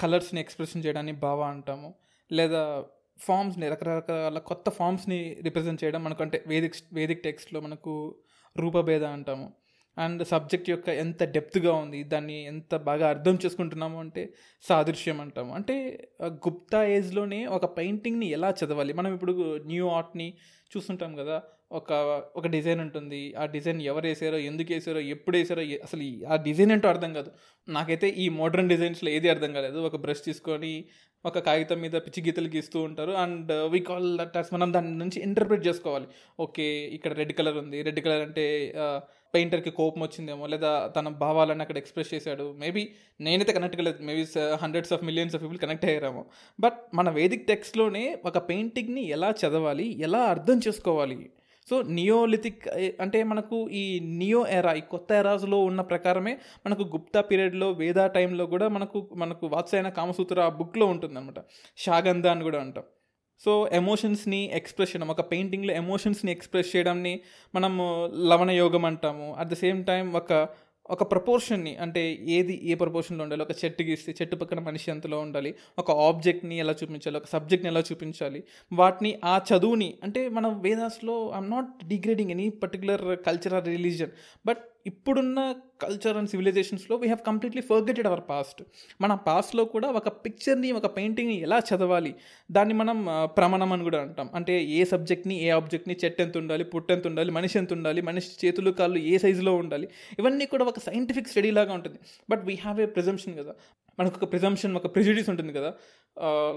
కలర్స్ని 0.00 0.40
ఎక్స్ప్రెషన్ 0.40 0.82
చేయడాన్ని 0.86 1.12
బావా 1.12 1.46
అంటాము. 1.48 1.94
లేదా 2.32 2.62
ఫామ్స్ని 3.20 3.68
రకరకాల 3.68 4.38
కొత్త 4.38 4.70
ఫామ్స్ని 4.70 5.36
రిప్రజెంట్ 5.42 5.84
చేయడం 5.84 6.04
మనకు 6.04 6.22
అంటే 6.22 6.44
వేదిక్ 6.46 6.74
వేదిక్ 6.92 7.22
టెక్స్ట్లో 7.22 7.60
మనకు 7.60 7.92
రూపభేద 8.56 9.04
అంటాము. 9.04 9.52
అండ్ 9.98 10.26
సబ్జెక్ట్ 10.26 10.70
యొక్క 10.70 10.88
ఎంత 10.88 11.22
డెప్త్గా 11.24 11.72
ఉంది 11.74 12.02
దాన్ని 12.02 12.44
ఎంత 12.44 12.74
బాగా 12.76 13.08
అర్థం 13.08 13.38
చేసుకుంటున్నాము 13.46 14.00
అంటే 14.00 14.34
సాదృశ్యం 14.68 15.20
అంటాము. 15.20 15.54
అంటే 15.54 15.76
గుప్తా 16.24 16.86
ఏజ్లోనే 16.86 17.46
ఒక 17.46 17.78
పెయింటింగ్ని 17.78 18.26
ఎలా 18.26 18.54
చదవాలి? 18.64 18.92
మనం 18.92 19.14
ఇప్పుడు 19.14 19.58
న్యూ 19.66 19.88
ఆర్ట్ని 19.88 20.28
చూస్తుంటాం 20.76 21.14
కదా 21.16 21.42
ఒక 21.72 22.22
ఒక 22.36 22.46
డిజైన్ 22.46 22.80
ఉంటుంది. 22.80 23.34
ఆ 23.34 23.46
డిజైన్ 23.46 23.82
ఎవరు 23.82 24.06
వేసారో 24.06 24.38
ఎందుకు 24.38 24.72
వేసారో 24.72 25.00
ఎప్పుడు 25.00 25.36
వేసారో 25.36 25.62
అసలు 25.62 26.02
ఈ- 26.02 26.24
ఆ 26.24 26.36
డిజైన్ 26.36 26.72
ఏంటో 26.72 26.88
అర్థం 26.88 27.14
కాదు. 27.14 27.30
నాకైతే 27.68 28.08
ఈ 28.08 28.28
మోడర్న్ 28.28 28.68
డిజైన్స్లో 28.68 29.10
ఏది 29.10 29.28
అర్థం 29.28 29.52
కాలేదు. 29.52 29.78
ఒక 29.78 29.96
బ్రష్ 29.96 30.24
తీసుకొని 30.24 30.84
ఒక 31.24 31.38
కాగితం 31.38 31.80
మీద 31.80 31.92
పిచ్చి 31.92 32.22
గీతలు 32.24 32.48
గీస్తూ 32.48 32.82
ఉంటారు. 32.82 33.10
And 33.10 33.52
we 33.52 33.78
call 33.78 34.18
that 34.18 34.36
us 34.36 34.54
మనం 34.54 34.72
దాని 34.72 34.98
నుంచి 34.98 35.22
ఇంటర్ప్రిట్ 35.22 35.66
చేసుకోవాలి. 35.66 36.06
ఓకే 36.40 36.64
ఇక్కడ 36.64 37.12
రెడ్ 37.12 37.32
కలర్ 37.32 37.56
ఉంది. 37.56 37.82
రెడ్ 37.82 38.00
కలర్ 38.00 38.22
అంటే 38.22 38.74
పెయింటర్కి 39.34 39.70
కోపం 39.70 40.02
వచ్చిందేమో 40.02 40.46
లేదా 40.46 40.92
తన 40.96 41.08
భావాలను 41.08 41.60
అక్కడ 41.60 41.78
ఎక్స్ప్రెస్ 41.78 42.14
చేశాడు. 42.14 42.56
మేబీ 42.58 42.88
నేనైతే 43.20 43.52
కనెక్ట్ 43.52 43.76
కాలేదు. 43.76 44.02
Maybe 44.02 44.24
hundreds 44.62 44.92
of 44.92 45.04
millions 45.04 45.34
of 45.34 45.42
people 45.42 45.58
connect 45.58 45.84
అయ్యారేమో. 45.84 46.24
But 46.60 46.96
మన 46.96 47.10
వేదిక్ 47.10 47.46
టెక్స్ట్లోనే 47.46 48.18
ఒక 48.24 48.38
పెయింటింగ్ని 48.38 49.08
ఎలా 49.08 49.30
చదవాలి 49.30 50.00
ఎలా 50.00 50.18
అర్థం 50.18 50.60
చేసుకోవాలి 50.68 51.30
సో 51.68 51.82
నియోలిథిక్ 51.82 52.68
అంటే 53.00 53.18
మనకు 53.22 53.56
ఈ 53.70 54.00
నియో 54.00 54.46
ఎరా 54.46 54.72
ఈ 54.74 54.80
కొత్త 54.80 55.12
ఎరాస్లో 55.12 55.58
ఉన్న 55.64 55.80
ప్రకారమే 55.80 56.38
మనకు 56.66 56.82
గుప్తా 56.82 57.20
పీరియడ్లో 57.20 57.72
వేదా 57.72 58.06
టైంలో 58.06 58.46
కూడా 58.46 58.68
మనకు 58.68 59.08
మనకు 59.14 59.46
వాత్సాయన 59.46 59.88
కామసూత్ర 59.88 60.40
ఆ 60.40 60.48
బుక్లో 60.48 60.86
ఉంటుందన్నమాట. 60.86 61.40
షాగంధ 61.76 62.26
అని 62.26 62.42
కూడా 62.42 62.60
అంటాం. 62.60 62.84
సో 63.40 63.68
ఎమోషన్స్ని 63.72 64.50
ఎక్స్ప్రెస్ 64.52 64.90
చేయడం 64.96 65.08
ఒక 65.08 65.22
పెయింటింగ్లో 65.30 65.72
ఎమోషన్స్ని 65.74 66.32
ఎక్స్ప్రెస్ 66.32 66.76
చేయడంని 66.76 67.20
మనము 67.54 67.84
లవణ 68.30 68.50
యోగం 68.50 68.84
అంటాము. 68.84 69.34
అట్ 69.38 69.48
ద 69.48 69.54
సేమ్ 69.54 69.84
టైం 69.84 70.12
ఒక 70.12 70.32
ఒక 70.90 71.02
ప్రపోర్షన్ని 71.10 71.72
అంటే 71.76 72.02
ఏది 72.28 72.54
ఏ 72.64 72.74
ప్రపోర్షన్లో 72.74 73.22
ఉండాలి 73.24 73.42
ఒక 73.42 73.54
చెట్టు 73.60 73.82
గీస్తే 73.82 74.14
చెట్టు 74.20 74.36
పక్కన 74.36 74.60
మనిషి 74.60 74.88
ఎంతలో 74.90 75.18
ఉండాలి 75.20 75.50
ఒక 75.78 75.90
ఆబ్జెక్ట్ని 76.00 76.56
ఎలా 76.58 76.74
చూపించాలి 76.80 77.16
ఒక 77.16 77.28
సబ్జెక్ట్ని 77.32 77.70
ఎలా 77.70 77.82
చూపించాలి 77.90 78.40
వాటిని 78.72 79.12
ఆ 79.24 79.34
చదువుని 79.50 79.90
అంటే 80.02 80.22
మనం 80.28 80.52
వేదాస్లో 80.60 81.16
I'm 81.34 81.50
not 81.50 81.70
degrading 81.88 82.30
any 82.30 82.48
particular 82.62 83.04
culture 83.26 83.54
or 83.54 83.66
religion 83.68 84.14
but 84.44 84.62
ఇప్పుడున్న 84.86 85.54
culture 85.82 86.16
and 86.16 86.28
సివిలైజేషన్స్లో 86.28 86.96
we 86.96 87.06
have 87.06 87.26
completely 87.26 87.62
forgetted 87.62 88.06
our 88.06 88.20
past 88.28 88.62
మన 89.00 89.14
పాస్ట్లో 89.14 89.64
కూడా 89.64 89.88
ఒక 89.88 90.08
పిక్చర్ని 90.08 90.72
ఒక 90.72 90.96
పెయింటింగ్ని 90.96 91.40
ఎలా 91.40 91.58
చదవాలి? 91.58 92.14
దాన్ని 92.50 92.74
మనం 92.74 93.04
ప్రమాణం 93.24 93.72
అని 93.72 93.82
కూడా 93.82 94.00
అంటాం. 94.00 94.30
అంటే 94.34 94.64
ఏ 94.64 94.84
సబ్జెక్ట్ని 94.84 95.42
ఏ 95.42 95.48
ఆబ్జెక్ట్ని 95.48 95.96
చెట్టు 96.04 96.22
ఎంత 96.22 96.36
ఉండాలి 96.36 96.64
పుట్టు 96.64 96.92
ఎంత 96.92 97.06
ఉండాలి 97.06 97.32
మనిషి 97.32 97.58
ఎంత 97.58 97.72
ఉండాలి 97.72 98.02
మనిషి 98.02 98.46
చేతులు 98.46 98.70
కాళ్ళు 98.70 98.98
ఏ 98.98 99.18
సైజులో 99.18 99.54
ఉండాలి? 99.54 99.88
ఇవన్నీ 100.18 100.46
కూడా 100.46 100.64
ఒక 100.64 100.78
సైంటిఫిక్ 100.78 101.28
స్టడీ 101.28 101.50
లాగా 101.50 101.72
ఉంటుంది. 101.74 101.98
But 102.30 102.44
we 102.44 102.54
have 102.54 102.80
a 102.80 102.86
presumption 102.86 103.38
కదా. 103.38 103.54
మనకు 104.00 104.14
ఒక 104.22 104.30
ప్రిజంప్షన్ 104.30 104.76
ఒక 104.76 104.94
ప్రిజుడిస్ 104.94 105.28
ఉంటుంది 105.28 105.52
కదా. 105.52 105.74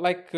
లైక్ 0.03 0.35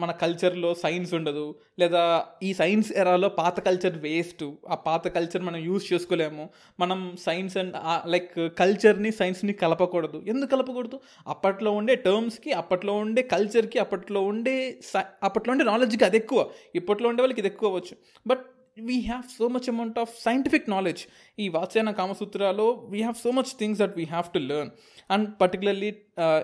మన 0.00 0.10
కల్చర్లో 0.10 0.74
సైన్స్ 0.74 1.14
ఉండదు. 1.14 1.54
లేదా 1.78 2.26
ఈ 2.42 2.54
సైన్స్ 2.54 2.92
ఎరాలో 2.92 3.28
పాత 3.28 3.60
కల్చర్ 3.60 3.98
వేస్ట్ 3.98 4.44
ఆ 4.68 4.74
పాత 4.74 5.08
కల్చర్ 5.08 5.42
మనం 5.42 5.56
యూజ్ 5.56 5.92
చేసుకోలేము. 5.92 6.50
మనం 6.80 7.16
సైన్స్ 7.20 7.56
అండ్ 7.56 7.76
లైక్ 8.06 8.58
కల్చర్ని 8.58 9.12
సైన్స్ని 9.12 9.52
కలపకూడదు. 9.52 10.22
ఎందుకు 10.26 10.50
కలపకూడదు? 10.50 11.00
అప్పట్లో 11.26 11.70
ఉండే 11.70 11.94
టర్మ్స్కి 11.94 12.52
అప్పట్లో 12.52 12.92
ఉండే 12.92 13.22
కల్చర్కి 13.22 13.78
అప్పట్లో 13.78 14.22
ఉండే 14.22 14.78
సై- 14.84 15.02
అప్పట్లో 15.22 15.52
ఉండే 15.52 15.64
నాలెడ్జ్కి 15.64 16.04
అది 16.04 16.16
ఎక్కువ. 16.16 16.50
ఇప్పట్లో 16.74 17.08
ఉండే 17.08 17.22
వాళ్ళకి 17.22 17.40
ఇది 17.40 17.48
ఎక్కువ 17.48 17.68
అవ్వచ్చు. 17.68 17.96
But 18.26 18.46
we 18.78 19.00
have 19.00 19.22
so 19.38 19.48
much 19.48 19.68
amount 19.68 19.98
of 19.98 20.22
scientific 20.22 20.70
knowledge 20.70 21.02
ఈ 21.38 21.48
Vatsyayana 21.48 21.90
కామసూత్రాలో 21.90 22.86
we 22.90 22.98
have 22.98 23.14
so 23.24 23.30
much 23.30 23.50
things 23.58 23.80
that 23.80 23.96
we 23.96 24.04
have 24.04 24.32
to 24.34 24.38
learn 24.38 24.70
and 25.10 25.28
particularly 25.40 25.90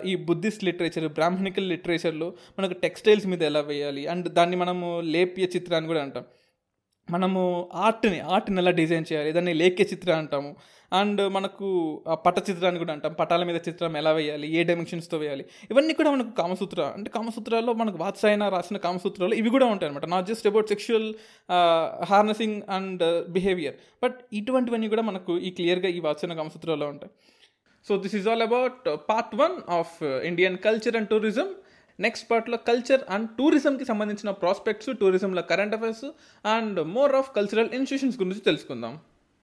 ఈ 0.05 0.15
బుద్ధిస్ట్ 0.15 0.63
లిటరేచర్ 0.63 1.07
బ్రాహ్మణికల్ 1.07 1.69
లిటరేచర్లో 1.69 2.33
మనకు 2.59 2.73
టెక్స్టైల్స్ 2.73 3.27
మీద 3.27 3.43
ఎలా 3.43 3.59
వేయాలి? 3.59 4.07
అండ్ 4.07 4.29
దాన్ని 4.29 4.57
మనము 4.57 5.01
లేప్య 5.01 5.47
చిత్రాన్ని 5.55 5.87
కూడా 5.87 6.01
అంటాం. 6.01 6.25
మనము 7.11 7.41
ఆర్ట్ని 7.85 8.19
ఆర్ట్ని 8.33 8.59
ఎలా 8.61 8.71
డిజైన్ 8.71 9.05
చేయాలి? 9.09 9.31
దాన్ని 9.31 9.53
లేఖ్య 9.61 9.83
చిత్రం 9.93 10.17
అంటాము. 10.17 10.51
అండ్ 10.99 11.21
మనకు 11.35 11.67
ఆ 12.07 12.15
పట 12.15 12.37
చిత్రాన్ని 12.49 12.79
కూడా 12.79 12.93
అంటాం. 12.93 13.13
పటాల 13.19 13.43
మీద 13.49 13.59
చిత్రం 13.67 13.97
ఎలా 13.97 14.11
వేయాలి? 14.11 14.47
ఏ 14.57 14.63
డైమెన్షన్స్తో 14.69 15.17
వేయాలి? 15.17 15.43
ఇవన్నీ 15.71 15.93
కూడా 15.99 16.11
మనకు 16.11 16.31
కామసూత్ర 16.41 16.81
అంటే 16.97 17.09
కామసూత్రాల్లో 17.15 17.73
మనకు 17.73 17.97
వాత్సాయన 17.97 18.49
రాసిన 18.55 18.77
కామసూత్రాలు 18.77 19.35
ఇవి 19.41 19.49
కూడా 19.49 19.67
ఉంటాయి 19.73 19.89
అనమాట 19.89 20.09
not 20.13 20.27
just 20.31 20.47
about 20.47 20.69
sexual 20.73 21.07
harnessing 22.11 22.61
and 22.69 23.03
behaviour 23.31 23.75
but 24.03 24.17
ఇటువంటివన్నీ 24.33 24.89
కూడా 24.93 25.01
మనకు 25.01 25.33
ఈ 25.37 25.51
క్లియర్గా 25.59 25.91
ఈ 25.97 25.99
వాత్సాయన 25.99 26.37
కామసూత్రాల్లో 26.41 26.87
ఉంటాయి. 26.87 27.11
So 27.87 27.97
this 27.97 28.15
is 28.15 28.29
all 28.29 28.45
about 28.49 28.81
part 29.09 29.35
one 29.35 29.57
of 29.79 29.95
Indian 30.03 30.57
culture 30.67 30.97
and 30.97 31.09
tourism 31.09 31.49
next 32.05 32.27
పార్ట్లో 32.31 32.57
కల్చర్ 32.69 33.03
అండ్ 33.15 33.29
టూరిజంకి 33.37 33.85
సంబంధించిన 33.91 34.31
prospects 34.43 34.91
టూరిజంలో 35.01 35.43
current 35.51 35.75
affairs 35.77 36.07
and 36.45 36.79
more 36.97 37.15
of 37.21 37.31
cultural 37.37 37.71
institutions 37.77 38.19
గురించి 38.21 38.43
తెలుసుకుందాం. 38.49 38.93